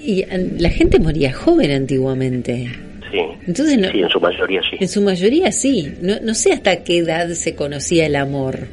y 0.04 0.26
la 0.60 0.70
gente 0.70 1.00
moría 1.00 1.34
joven 1.34 1.72
antiguamente. 1.72 2.70
Sí, 3.12 3.20
Entonces 3.48 3.80
sí, 3.92 4.00
en 4.02 4.10
su 4.10 4.20
mayoría 4.20 4.62
sí. 4.70 4.78
En 4.80 4.88
su 4.88 5.02
mayoría 5.02 5.52
sí. 5.52 5.94
No, 6.02 6.16
no 6.22 6.34
sé 6.34 6.54
hasta 6.54 6.84
qué 6.84 7.00
edad 7.00 7.30
se 7.30 7.56
conocía 7.56 8.06
el 8.06 8.16
amor 8.16 8.68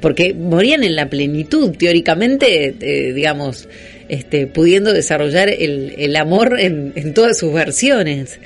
porque 0.00 0.34
morían 0.34 0.82
en 0.82 0.96
la 0.96 1.08
plenitud, 1.08 1.76
teóricamente, 1.76 2.74
eh, 2.80 3.12
digamos, 3.12 3.68
este, 4.08 4.46
pudiendo 4.46 4.92
desarrollar 4.92 5.48
el, 5.50 5.94
el 5.98 6.16
amor 6.16 6.58
en, 6.58 6.92
en, 6.96 7.14
todas 7.14 7.38
sus 7.38 7.52
versiones. 7.52 8.40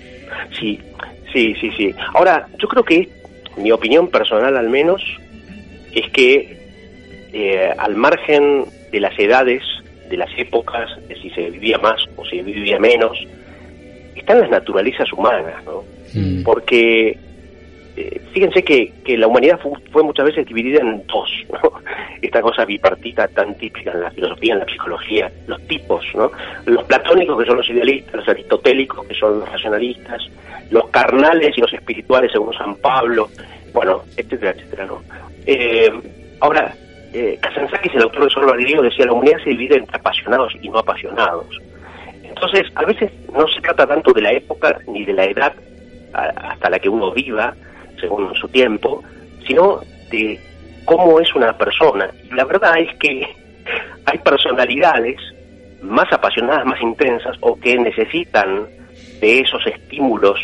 Sí, 0.59 0.79
sí, 1.35 1.55
sí, 1.61 1.71
sí. 1.77 1.95
Ahora, 2.15 2.49
yo 2.59 2.67
creo 2.69 2.83
que 2.83 3.09
mi 3.59 3.71
opinión 3.71 4.09
personal 4.09 4.57
al 4.57 4.71
menos 4.71 5.03
es 5.93 6.11
que 6.11 6.57
eh, 7.33 7.75
al 7.77 7.97
margen 7.97 8.65
de 8.91 9.01
las 9.01 9.19
edades, 9.19 9.63
de 10.09 10.17
las 10.17 10.31
épocas, 10.39 10.89
de 11.09 11.17
si 11.17 11.29
se 11.31 11.51
vivía 11.51 11.77
más 11.79 12.01
o 12.17 12.25
si 12.25 12.39
se 12.39 12.43
vivía 12.43 12.79
menos, 12.79 13.19
están 14.15 14.41
las 14.41 14.51
naturalezas 14.51 15.13
humanas, 15.13 15.63
¿no? 15.65 15.85
Mm. 16.15 16.43
Porque 16.45 17.19
eh, 17.97 18.21
fíjense 18.33 18.63
que, 18.63 18.93
que, 19.05 19.19
la 19.19 19.27
humanidad 19.27 19.61
fue, 19.93 20.03
muchas 20.03 20.27
veces 20.27 20.47
dividida 20.47 20.81
en 20.81 21.07
dos, 21.07 21.31
esta 22.27 22.43
cosa 22.43 22.65
bipartita 22.65 23.29
tan 23.29 23.55
típica 23.57 23.93
en 23.93 24.01
la 24.01 24.11
filosofía, 24.11 24.55
en 24.55 24.61
la 24.61 24.67
psicología, 24.67 25.33
los 25.47 25.61
tipos, 25.67 26.05
¿no? 26.15 26.31
los 26.67 26.85
platónicos 26.85 27.39
que 27.39 27.47
son 27.47 27.57
los 27.57 27.69
idealistas, 27.69 28.15
los 28.15 28.29
aristotélicos 28.29 29.07
que 29.07 29.15
son 29.15 29.41
los 29.41 29.49
racionalistas, 29.49 30.23
los 30.71 30.89
carnales 30.89 31.57
y 31.57 31.61
los 31.61 31.73
espirituales 31.73 32.33
según 32.33 32.55
San 32.55 32.77
Pablo, 32.77 33.29
bueno, 33.73 34.03
etcétera, 34.17 34.53
etcétera. 34.53 34.87
¿no? 34.87 35.03
Eh, 35.47 35.91
ahora, 36.41 36.75
eh, 37.13 37.39
el 37.95 38.03
autor 38.03 38.25
de 38.25 38.31
Solo 38.31 38.53
Griego, 38.55 38.83
decía 38.83 39.07
la 39.07 39.13
humanidad 39.13 39.39
se 39.45 39.51
divide 39.51 39.77
entre 39.77 39.97
apasionados 39.97 40.53
y 40.61 40.69
no 40.69 40.79
apasionados. 40.79 41.47
Entonces, 42.23 42.65
a 42.75 42.85
veces 42.85 43.13
no 43.33 43.47
se 43.47 43.61
trata 43.61 43.87
tanto 43.87 44.13
de 44.13 44.23
la 44.23 44.33
época 44.33 44.79
ni 44.89 45.05
de 45.05 45.13
la 45.13 45.25
edad 45.25 45.55
hasta 46.13 46.71
la 46.71 46.79
que 46.79 46.89
uno 46.89 47.13
viva, 47.13 47.55
según 48.01 48.35
su 48.35 48.49
tiempo, 48.49 49.03
sino 49.47 49.81
de 50.11 50.41
cómo 50.85 51.21
es 51.21 51.35
una 51.35 51.57
persona. 51.57 52.11
Y 52.25 52.35
la 52.35 52.45
verdad 52.45 52.79
es 52.79 52.97
que 52.99 53.27
hay 54.07 54.19
personalidades 54.19 55.17
más 55.83 56.11
apasionadas, 56.13 56.65
más 56.65 56.81
intensas, 56.81 57.37
o 57.41 57.59
que 57.59 57.77
necesitan 57.77 58.67
de 59.21 59.41
esos 59.41 59.67
estímulos 59.67 60.39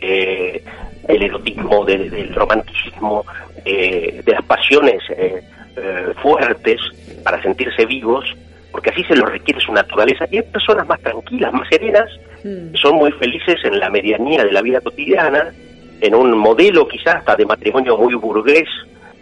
eh, 0.00 0.62
del 1.06 1.22
erotismo, 1.22 1.84
del, 1.84 2.34
romanticismo, 2.34 3.24
de 3.64 4.22
las 4.26 4.42
pasiones 4.44 5.02
eh, 5.10 5.42
eh, 5.76 6.12
fuertes 6.22 6.80
para 7.22 7.42
sentirse 7.42 7.86
vivos, 7.86 8.24
porque 8.70 8.90
así 8.90 9.02
se 9.04 9.16
lo 9.16 9.26
requiere 9.26 9.60
su 9.60 9.72
naturaleza. 9.72 10.26
Y 10.30 10.36
hay 10.36 10.42
personas 10.42 10.86
más 10.86 11.00
tranquilas, 11.00 11.52
más 11.52 11.68
serenas, 11.68 12.10
Mm. 12.44 12.72
que 12.72 12.78
son 12.78 12.96
muy 12.96 13.10
felices 13.12 13.56
en 13.64 13.80
la 13.80 13.88
medianía 13.88 14.44
de 14.44 14.52
la 14.52 14.60
vida 14.60 14.80
cotidiana, 14.80 15.52
en 16.00 16.14
un 16.14 16.36
modelo 16.36 16.86
quizás 16.86 17.16
hasta 17.16 17.36
de 17.36 17.46
matrimonio 17.46 17.96
muy 17.96 18.14
burgués, 18.14 18.68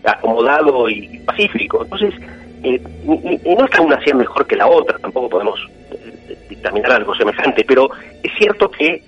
acomodado 0.05 0.89
y 0.89 1.19
pacífico. 1.21 1.83
Entonces, 1.85 2.15
eh, 2.63 2.81
no 3.05 3.65
está 3.65 3.81
una 3.83 3.97
así 3.97 4.13
mejor 4.15 4.47
que 4.47 4.57
la 4.57 4.67
otra, 4.67 4.99
tampoco 4.99 5.29
podemos 5.29 5.59
eh, 5.93 6.37
dictaminar 6.49 6.93
algo 6.93 7.15
semejante, 7.15 7.65
pero 7.65 7.91
es 8.23 8.33
cierto 8.39 8.71
que 8.71 9.03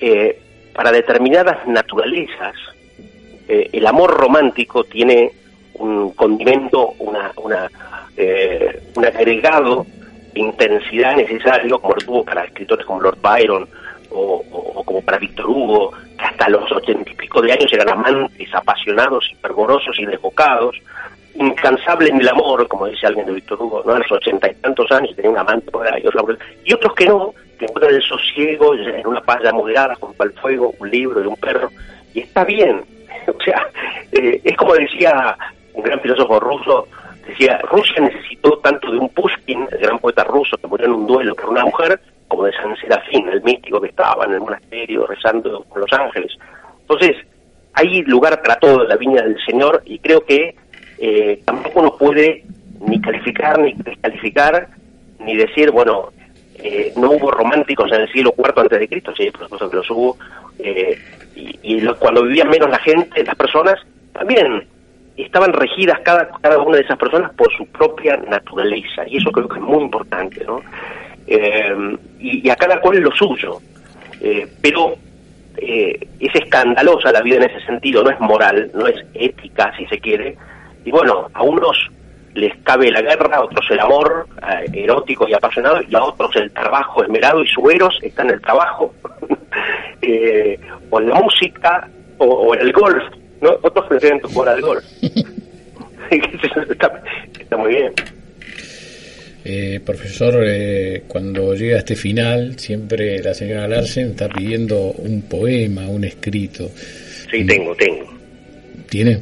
eh, 0.00 0.40
para 0.74 0.92
determinadas 0.92 1.66
naturalezas, 1.66 2.54
eh, 3.48 3.68
el 3.72 3.86
amor 3.86 4.10
romántico 4.10 4.84
tiene 4.84 5.32
un 5.74 6.10
condimento, 6.12 6.94
una, 6.98 7.32
una, 7.36 7.70
un 8.96 9.04
agregado 9.06 9.86
de 10.34 10.40
intensidad 10.40 11.14
necesario, 11.16 11.78
como 11.78 11.94
lo 11.94 12.00
tuvo 12.00 12.24
para 12.24 12.44
escritores 12.44 12.84
como 12.84 13.00
Lord 13.00 13.18
Byron 13.22 13.68
o- 14.10 14.44
o 14.74 14.82
como 14.84 15.00
para 15.02 15.18
Víctor 15.18 15.46
Hugo, 15.46 15.92
que 16.18 16.24
hasta 16.24 16.48
los 16.48 16.70
ochenta 16.72 17.10
y 17.10 17.14
pico 17.14 17.40
de 17.40 17.52
años 17.52 17.72
eran 17.72 17.90
amantes 17.90 18.54
apasionados 18.54 19.28
y 19.30 19.34
fervorosos 19.36 19.98
y 19.98 20.06
desbocados, 20.06 20.76
incansables 21.34 22.10
en 22.10 22.20
el 22.20 22.28
amor, 22.28 22.66
como 22.66 22.86
dice 22.86 23.06
alguien 23.06 23.26
de 23.26 23.32
Víctor 23.32 23.62
Hugo, 23.62 23.82
¿no? 23.86 23.94
a 23.94 23.98
los 23.98 24.10
ochenta 24.12 24.50
y 24.50 24.54
tantos 24.56 24.90
años 24.90 25.14
tenía 25.14 25.30
un 25.30 25.38
amante 25.38 25.70
por 25.70 25.86
ahí, 25.86 26.02
y 26.64 26.72
otros 26.74 26.94
que 26.94 27.06
no, 27.06 27.32
que 27.58 27.64
encuentran 27.64 27.94
el 27.94 28.02
sosiego 28.02 28.74
en 28.74 29.06
una 29.06 29.20
playa 29.20 29.52
moderada 29.52 29.94
junto 29.94 30.22
al 30.22 30.32
fuego, 30.32 30.74
un 30.78 30.90
libro 30.90 31.20
de 31.20 31.28
un 31.28 31.36
perro, 31.36 31.70
y 32.14 32.20
está 32.20 32.44
bien. 32.44 32.82
O 33.28 33.42
sea, 33.42 33.66
eh, 34.12 34.40
es 34.42 34.56
como 34.56 34.74
decía 34.74 35.36
un 35.74 35.82
gran 35.82 36.00
filósofo 36.00 36.40
ruso, 36.40 36.88
decía, 37.26 37.58
Rusia 37.70 38.00
necesitó 38.00 38.58
tanto 38.58 38.90
de 38.90 38.98
un 38.98 39.10
Pushkin, 39.10 39.66
el 39.70 39.78
gran 39.78 39.98
poeta 39.98 40.24
ruso 40.24 40.56
que 40.56 40.66
murió 40.66 40.86
en 40.86 40.92
un 40.92 41.06
duelo 41.06 41.34
por 41.34 41.50
una 41.50 41.64
mujer, 41.64 42.00
de 42.44 42.52
San 42.52 42.76
Serafín, 42.76 43.28
el 43.28 43.42
místico 43.42 43.80
que 43.80 43.88
estaba 43.88 44.24
en 44.24 44.32
el 44.32 44.40
monasterio 44.40 45.06
rezando 45.06 45.64
con 45.68 45.80
los 45.82 45.92
ángeles. 45.92 46.32
Entonces, 46.80 47.16
hay 47.74 48.02
lugar 48.02 48.42
para 48.42 48.56
todo 48.56 48.82
en 48.82 48.88
la 48.88 48.96
viña 48.96 49.22
del 49.22 49.36
Señor 49.44 49.82
y 49.84 49.98
creo 49.98 50.24
que 50.24 50.54
eh, 50.98 51.40
tampoco 51.44 51.80
uno 51.80 51.96
puede 51.96 52.44
ni 52.80 53.00
calificar 53.00 53.58
ni 53.58 53.72
descalificar 53.74 54.68
ni 55.20 55.36
decir, 55.36 55.70
bueno, 55.70 56.10
eh, 56.56 56.92
no 56.96 57.12
hubo 57.12 57.30
románticos 57.30 57.90
en 57.92 58.00
el 58.00 58.12
siglo 58.12 58.34
IV 58.36 58.52
antes 58.56 58.80
de 58.80 58.88
Cristo, 58.88 59.12
sí, 59.16 59.30
por 59.30 59.42
supuesto 59.42 59.70
que 59.70 59.76
los 59.76 59.90
hubo, 59.90 60.16
eh, 60.58 60.98
y, 61.36 61.84
cuando 61.98 62.24
vivían 62.24 62.48
menos 62.48 62.68
la 62.68 62.78
gente, 62.80 63.22
las 63.22 63.36
personas, 63.36 63.74
también 64.12 64.66
estaban 65.16 65.52
regidas 65.52 66.00
cada, 66.00 66.28
cada 66.40 66.58
una 66.58 66.76
de 66.76 66.82
esas 66.82 66.98
personas 66.98 67.32
por 67.34 67.52
su 67.56 67.66
propia 67.66 68.16
naturaleza, 68.16 69.06
y 69.06 69.18
eso 69.18 69.30
creo 69.30 69.48
que 69.48 69.58
es 69.58 69.64
muy 69.64 69.84
importante, 69.84 70.44
¿no? 70.44 70.60
Eh, 71.28 71.96
y, 72.18 72.46
y 72.46 72.50
a 72.50 72.56
cada 72.56 72.80
cual 72.80 72.98
lo 72.98 73.12
suyo, 73.12 73.60
Eh, 74.20 74.48
pero 74.60 74.96
eh, 75.58 75.96
es 76.18 76.34
escandalosa 76.34 77.12
la 77.12 77.22
vida 77.22 77.36
en 77.36 77.44
ese 77.44 77.60
sentido, 77.66 78.02
no 78.02 78.10
es 78.10 78.18
moral, 78.18 78.68
no 78.74 78.86
es 78.88 78.96
ética, 79.14 79.72
si 79.76 79.86
se 79.86 80.00
quiere, 80.00 80.36
y 80.84 80.90
bueno, 80.90 81.28
a 81.32 81.42
unos 81.42 81.76
les 82.34 82.52
cabe 82.64 82.90
la 82.90 83.02
guerra, 83.02 83.36
a 83.36 83.44
otros 83.44 83.64
el 83.70 83.78
amor 83.78 84.26
eh, 84.42 84.84
erótico 84.84 85.28
y 85.28 85.34
apasionado, 85.34 85.80
y 85.88 85.94
a 85.94 86.02
otros 86.02 86.34
el 86.36 86.50
trabajo 86.50 87.04
esmerado, 87.04 87.44
y 87.44 87.46
su 87.46 87.70
eros 87.70 87.96
está 88.02 88.22
en 88.22 88.30
el 88.30 88.40
trabajo, 88.40 88.92
eh, 90.02 90.58
o 90.90 91.00
en 91.00 91.08
la 91.10 91.14
música, 91.20 91.88
o, 92.18 92.26
o 92.26 92.54
en 92.54 92.60
el 92.60 92.72
golf, 92.72 93.04
¿no? 93.40 93.50
Otros 93.62 93.86
prefieren 93.86 94.20
jugar 94.20 94.48
al 94.48 94.62
golf. 94.62 94.84
está, 96.10 97.02
está 97.38 97.56
muy 97.56 97.74
bien. 97.74 97.92
Eh, 99.50 99.80
profesor, 99.82 100.42
eh, 100.46 101.04
cuando 101.08 101.54
llega 101.54 101.76
a 101.76 101.78
este 101.78 101.96
final, 101.96 102.58
siempre 102.58 103.22
la 103.22 103.32
señora 103.32 103.66
Larsen 103.66 104.10
está 104.10 104.28
pidiendo 104.28 104.92
un 104.98 105.22
poema, 105.22 105.88
un 105.88 106.04
escrito. 106.04 106.70
Sí, 107.30 107.44
tengo, 107.46 107.74
tengo, 107.74 108.12
¿Tiene? 108.90 109.18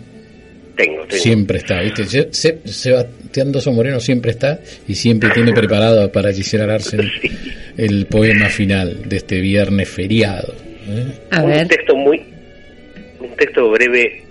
tengo, 0.76 1.06
tengo. 1.06 1.22
Siempre 1.22 1.58
está, 1.58 1.80
¿viste? 1.80 2.04
Se- 2.06 2.28
Se- 2.32 2.58
Sebastián 2.64 3.52
Doso 3.52 3.70
Moreno 3.72 4.00
siempre 4.00 4.32
está 4.32 4.58
y 4.88 4.94
siempre 4.96 5.30
tiene 5.30 5.52
preparado 5.52 6.10
para 6.10 6.32
Gisela 6.32 6.66
Larsen 6.66 7.08
el 7.76 8.06
poema 8.06 8.48
final 8.48 9.08
de 9.08 9.16
este 9.18 9.40
viernes 9.40 9.88
feriado. 9.88 10.52
¿eh? 10.88 11.06
A 11.30 11.42
un 11.44 11.50
ver, 11.50 11.68
texto 11.68 11.94
muy 11.96 12.20
un 13.20 13.34
texto 13.36 13.70
breve 13.70 14.22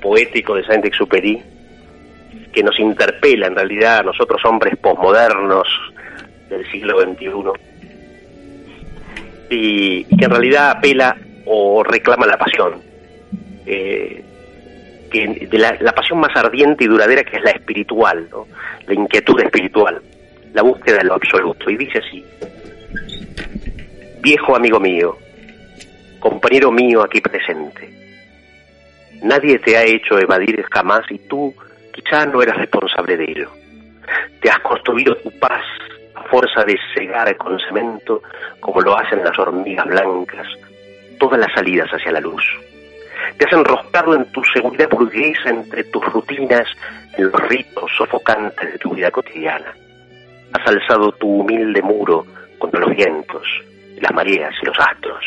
poético 0.00 0.54
de 0.54 0.64
Saint-Exupéry 0.64 1.38
que 2.58 2.64
nos 2.64 2.80
interpela 2.80 3.46
en 3.46 3.54
realidad 3.54 3.98
a 3.98 4.02
nosotros 4.02 4.44
hombres 4.44 4.76
posmodernos 4.78 5.68
del 6.50 6.68
siglo 6.72 7.00
XXI 7.00 7.28
y, 9.48 10.04
que 10.06 10.24
en 10.24 10.30
realidad 10.30 10.70
apela 10.72 11.16
o 11.46 11.84
reclama 11.84 12.26
la 12.26 12.36
pasión. 12.36 12.82
Eh, 13.64 14.24
de 15.12 15.56
la, 15.56 15.92
pasión 15.92 16.18
más 16.18 16.34
ardiente 16.34 16.82
y 16.82 16.88
duradera 16.88 17.22
que 17.22 17.36
es 17.36 17.42
la 17.44 17.52
espiritual 17.52 18.28
la 18.86 18.94
inquietud 18.94 19.40
espiritual 19.40 20.02
la 20.52 20.62
búsqueda 20.62 20.96
de 20.98 21.04
lo 21.04 21.14
absoluto. 21.14 21.70
Y 21.70 21.76
dice 21.76 21.98
así 21.98 22.24
viejo 24.20 24.56
amigo 24.56 24.80
mío 24.80 25.16
compañero 26.18 26.72
mío 26.72 27.04
aquí 27.04 27.20
presente. 27.20 27.88
Nadie 29.22 29.60
te 29.60 29.76
ha 29.76 29.84
hecho 29.84 30.18
evadir 30.18 30.60
jamás 30.72 31.02
y 31.10 31.18
tú 31.20 31.54
quizá 32.02 32.26
no 32.26 32.42
eras 32.42 32.56
responsable 32.56 33.16
de 33.16 33.24
ello. 33.24 33.50
Te 34.40 34.50
has 34.50 34.58
construido 34.60 35.14
tu 35.16 35.30
paz 35.38 35.64
a 36.14 36.22
fuerza 36.24 36.64
de 36.64 36.76
cegar 36.94 37.36
con 37.36 37.58
cemento, 37.60 38.22
como 38.60 38.80
lo 38.80 38.96
hacen 38.96 39.24
las 39.24 39.38
hormigas 39.38 39.86
blancas, 39.86 40.46
todas 41.18 41.38
las 41.38 41.52
salidas 41.52 41.88
hacia 41.90 42.12
la 42.12 42.20
luz. 42.20 42.42
Te 43.36 43.46
has 43.46 43.52
enroscado 43.52 44.14
en 44.14 44.30
tu 44.32 44.42
seguridad 44.44 44.88
burguesa 44.88 45.50
entre 45.50 45.84
tus 45.84 46.04
rutinas, 46.12 46.66
en 47.16 47.30
los 47.30 47.48
ritos 47.48 47.90
sofocantes 47.96 48.72
de 48.72 48.78
tu 48.78 48.94
vida 48.94 49.10
cotidiana. 49.10 49.74
Has 50.52 50.66
alzado 50.66 51.12
tu 51.12 51.40
humilde 51.40 51.82
muro 51.82 52.24
contra 52.58 52.80
los 52.80 52.96
vientos, 52.96 53.42
las 54.00 54.12
mareas 54.12 54.54
y 54.62 54.66
los 54.66 54.78
astros. 54.78 55.24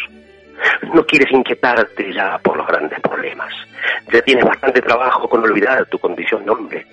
No 0.94 1.06
quieres 1.06 1.32
inquietarte 1.32 2.14
ya 2.14 2.38
por 2.40 2.58
los 2.58 2.68
grandes 2.68 3.00
problemas. 3.00 3.54
Ya 4.12 4.22
tienes 4.22 4.46
bastante 4.46 4.82
trabajo 4.82 5.28
con 5.28 5.44
olvidar 5.44 5.86
tu 5.88 5.98
condición 6.00 6.46
de 6.46 6.52
hombre. 6.52 6.86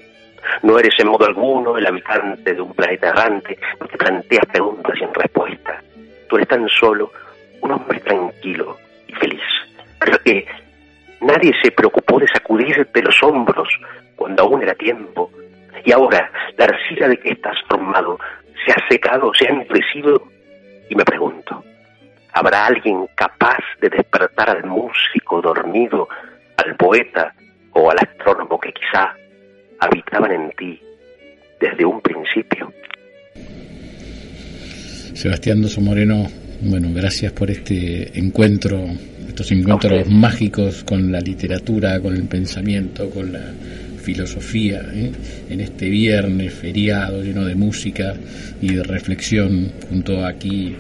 No 0.63 0.79
eres 0.79 0.95
en 0.99 1.09
modo 1.09 1.27
alguno 1.27 1.77
el 1.77 1.87
habitante 1.87 2.55
de 2.55 2.61
un 2.61 2.73
planeta 2.73 3.09
errante, 3.09 3.59
no 3.81 3.87
te 3.87 3.99
planteas 3.99 4.47
preguntas 4.47 4.97
sin 4.99 5.13
respuesta. 5.13 5.83
Tú 6.29 6.37
eres 6.37 6.49
tan 6.49 6.69
solo 6.69 7.11
un 7.61 7.73
hombre 7.73 8.01
tranquilo 8.01 8.79
y 9.07 9.13
feliz. 9.15 9.43
Pero 9.99 10.19
que 10.21 10.47
nadie 11.21 11.53
se 11.63 11.71
preocupó 11.71 12.19
de 12.19 12.29
sacudirte 12.29 13.03
los 13.03 13.23
hombros 13.23 13.69
cuando 14.17 14.45
aún 14.45 14.63
era 14.63 14.75
tiempo. 14.75 15.31
Y 15.85 15.93
ahora 15.93 16.31
la 16.57 16.65
arcilla 16.65 17.09
de 17.09 17.19
que 17.19 17.31
estás 17.31 17.57
formado 17.69 18.19
se 18.65 18.73
ha 18.73 18.89
secado, 18.89 19.33
se 19.35 19.47
ha 19.47 19.51
endurecido. 19.51 20.23
Y 20.89 20.95
me 20.95 21.05
pregunto, 21.05 21.63
¿Habrá 22.33 22.67
alguien 22.67 23.07
capaz 23.15 23.59
de 23.81 23.89
despertar 23.89 24.51
al 24.51 24.65
músico 24.65 25.41
dormido, 25.41 26.09
al 26.57 26.77
poeta 26.77 27.35
o 27.73 27.91
al 27.91 27.99
astrónomo 27.99 28.59
que 28.61 28.73
quizá 28.73 29.15
habitaban 29.81 30.33
en 30.33 30.51
ti 30.51 30.81
desde 31.61 31.85
un 31.85 32.01
principio? 32.01 32.73
Sebastián 35.15 35.63
Doso 35.63 35.81
Moreno, 35.81 36.29
bueno, 36.61 36.91
gracias 36.93 37.33
por 37.33 37.51
este 37.51 38.19
encuentro, 38.19 38.85
estos 39.27 39.51
encuentros 39.51 40.09
mágicos 40.09 40.85
con 40.85 41.11
la 41.11 41.21
literatura, 41.21 42.01
con 42.01 42.15
el 42.15 42.29
pensamiento, 42.29 43.11
con 43.11 43.33
la 43.33 43.53
filosofía, 44.03 44.81
¿eh? 44.95 45.13
en 45.51 45.61
este 45.61 45.89
viernes 45.91 46.55
feriado 46.55 47.23
lleno 47.23 47.45
de 47.45 47.55
música 47.55 48.15
y 48.61 48.75
de 48.75 48.83
reflexión, 48.83 49.73
junto 49.89 50.25
aquí 50.25 50.77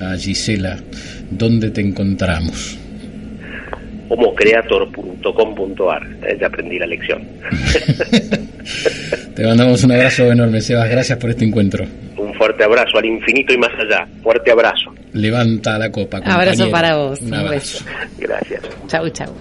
a 0.00 0.16
Gisela, 0.16 0.78
¿dónde 1.30 1.70
te 1.70 1.80
encontramos? 1.80 2.78
homocreator.com.ar, 4.08 6.02
eh, 6.26 6.36
ya 6.40 6.46
aprendí 6.46 6.78
la 6.78 6.86
lección. 6.86 7.22
Te 9.34 9.44
mandamos 9.44 9.82
un 9.84 9.92
abrazo 9.92 10.30
enorme, 10.30 10.60
Sebas, 10.60 10.88
gracias 10.88 11.18
por 11.18 11.30
este 11.30 11.44
encuentro. 11.44 11.84
Un 12.16 12.32
fuerte 12.34 12.64
abrazo 12.64 12.98
al 12.98 13.04
infinito 13.06 13.52
y 13.52 13.58
más 13.58 13.70
allá. 13.78 14.06
Fuerte 14.22 14.50
abrazo. 14.52 14.94
Levanta 15.12 15.78
la 15.78 15.90
copa. 15.90 16.18
Abrazo 16.24 16.70
para 16.70 16.96
vos, 16.96 17.20
Un 17.20 17.28
un 17.28 17.34
abrazo. 17.34 17.84
Gracias. 18.18 18.62
chau, 18.86 19.08
chau. 19.10 19.32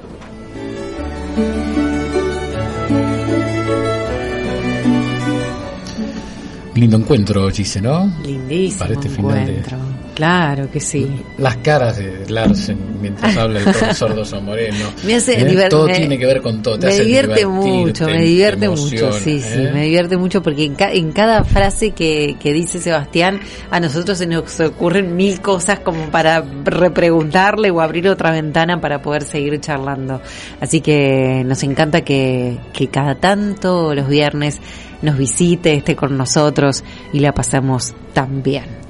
Lindo 6.75 6.97
encuentro, 6.97 7.49
Gise, 7.51 7.81
¿no? 7.81 8.11
Lindísimo 8.25 8.79
Para 8.79 8.93
este 8.93 9.09
final 9.09 9.45
de-. 9.45 9.92
Claro 10.15 10.69
que 10.69 10.79
sí. 10.79 11.09
Las 11.37 11.57
caras 11.57 11.97
de 11.97 12.25
Larsen 12.29 13.01
mientras 13.01 13.35
habla 13.35 13.59
el 13.59 13.65
profesor 13.71 14.15
Doso 14.15 14.41
Moreno. 14.41 14.85
Me 15.05 15.15
hace 15.15 15.41
¿eh? 15.41 15.67
Todo 15.69 15.87
tiene 15.87 16.17
que 16.17 16.25
ver 16.25 16.41
con 16.41 16.61
todo. 16.61 16.77
me 16.77 16.99
divierte 16.99 17.45
mucho, 17.45 18.05
me 18.05 18.21
divierte 18.23 18.69
mucho, 18.69 19.11
sí, 19.11 19.41
sí, 19.41 19.59
¿eh? 19.59 19.71
me 19.73 19.83
divierte 19.83 20.17
mucho 20.17 20.41
porque 20.41 20.65
en, 20.65 20.75
en 20.79 21.11
cada 21.11 21.43
frase 21.43 21.91
que, 21.91 22.37
que, 22.39 22.53
dice 22.53 22.79
Sebastián, 22.79 23.39
a 23.71 23.79
nosotros 23.79 24.17
se 24.17 24.27
nos 24.27 24.59
ocurren 24.59 25.15
mil 25.15 25.41
cosas 25.41 25.79
como 25.79 26.09
para 26.11 26.43
repreguntarle 26.63 27.71
o 27.71 27.81
abrir 27.81 28.07
otra 28.07 28.31
ventana 28.31 28.79
para 28.79 29.01
poder 29.01 29.23
seguir 29.23 29.59
charlando. 29.59 30.21
Así 30.61 30.81
que 30.81 31.43
nos 31.45 31.63
encanta 31.63 32.01
que, 32.01 32.57
que 32.71 32.87
cada 32.87 33.15
tanto 33.15 33.93
los 33.95 34.07
viernes 34.07 34.59
nos 35.01 35.17
visite, 35.17 35.73
esté 35.73 35.95
con 35.95 36.17
nosotros 36.17 36.83
y 37.11 37.19
la 37.19 37.33
pasamos 37.33 37.93
tan 38.13 38.41
bien. 38.41 38.82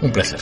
Un 0.00 0.10
placer. 0.10 0.38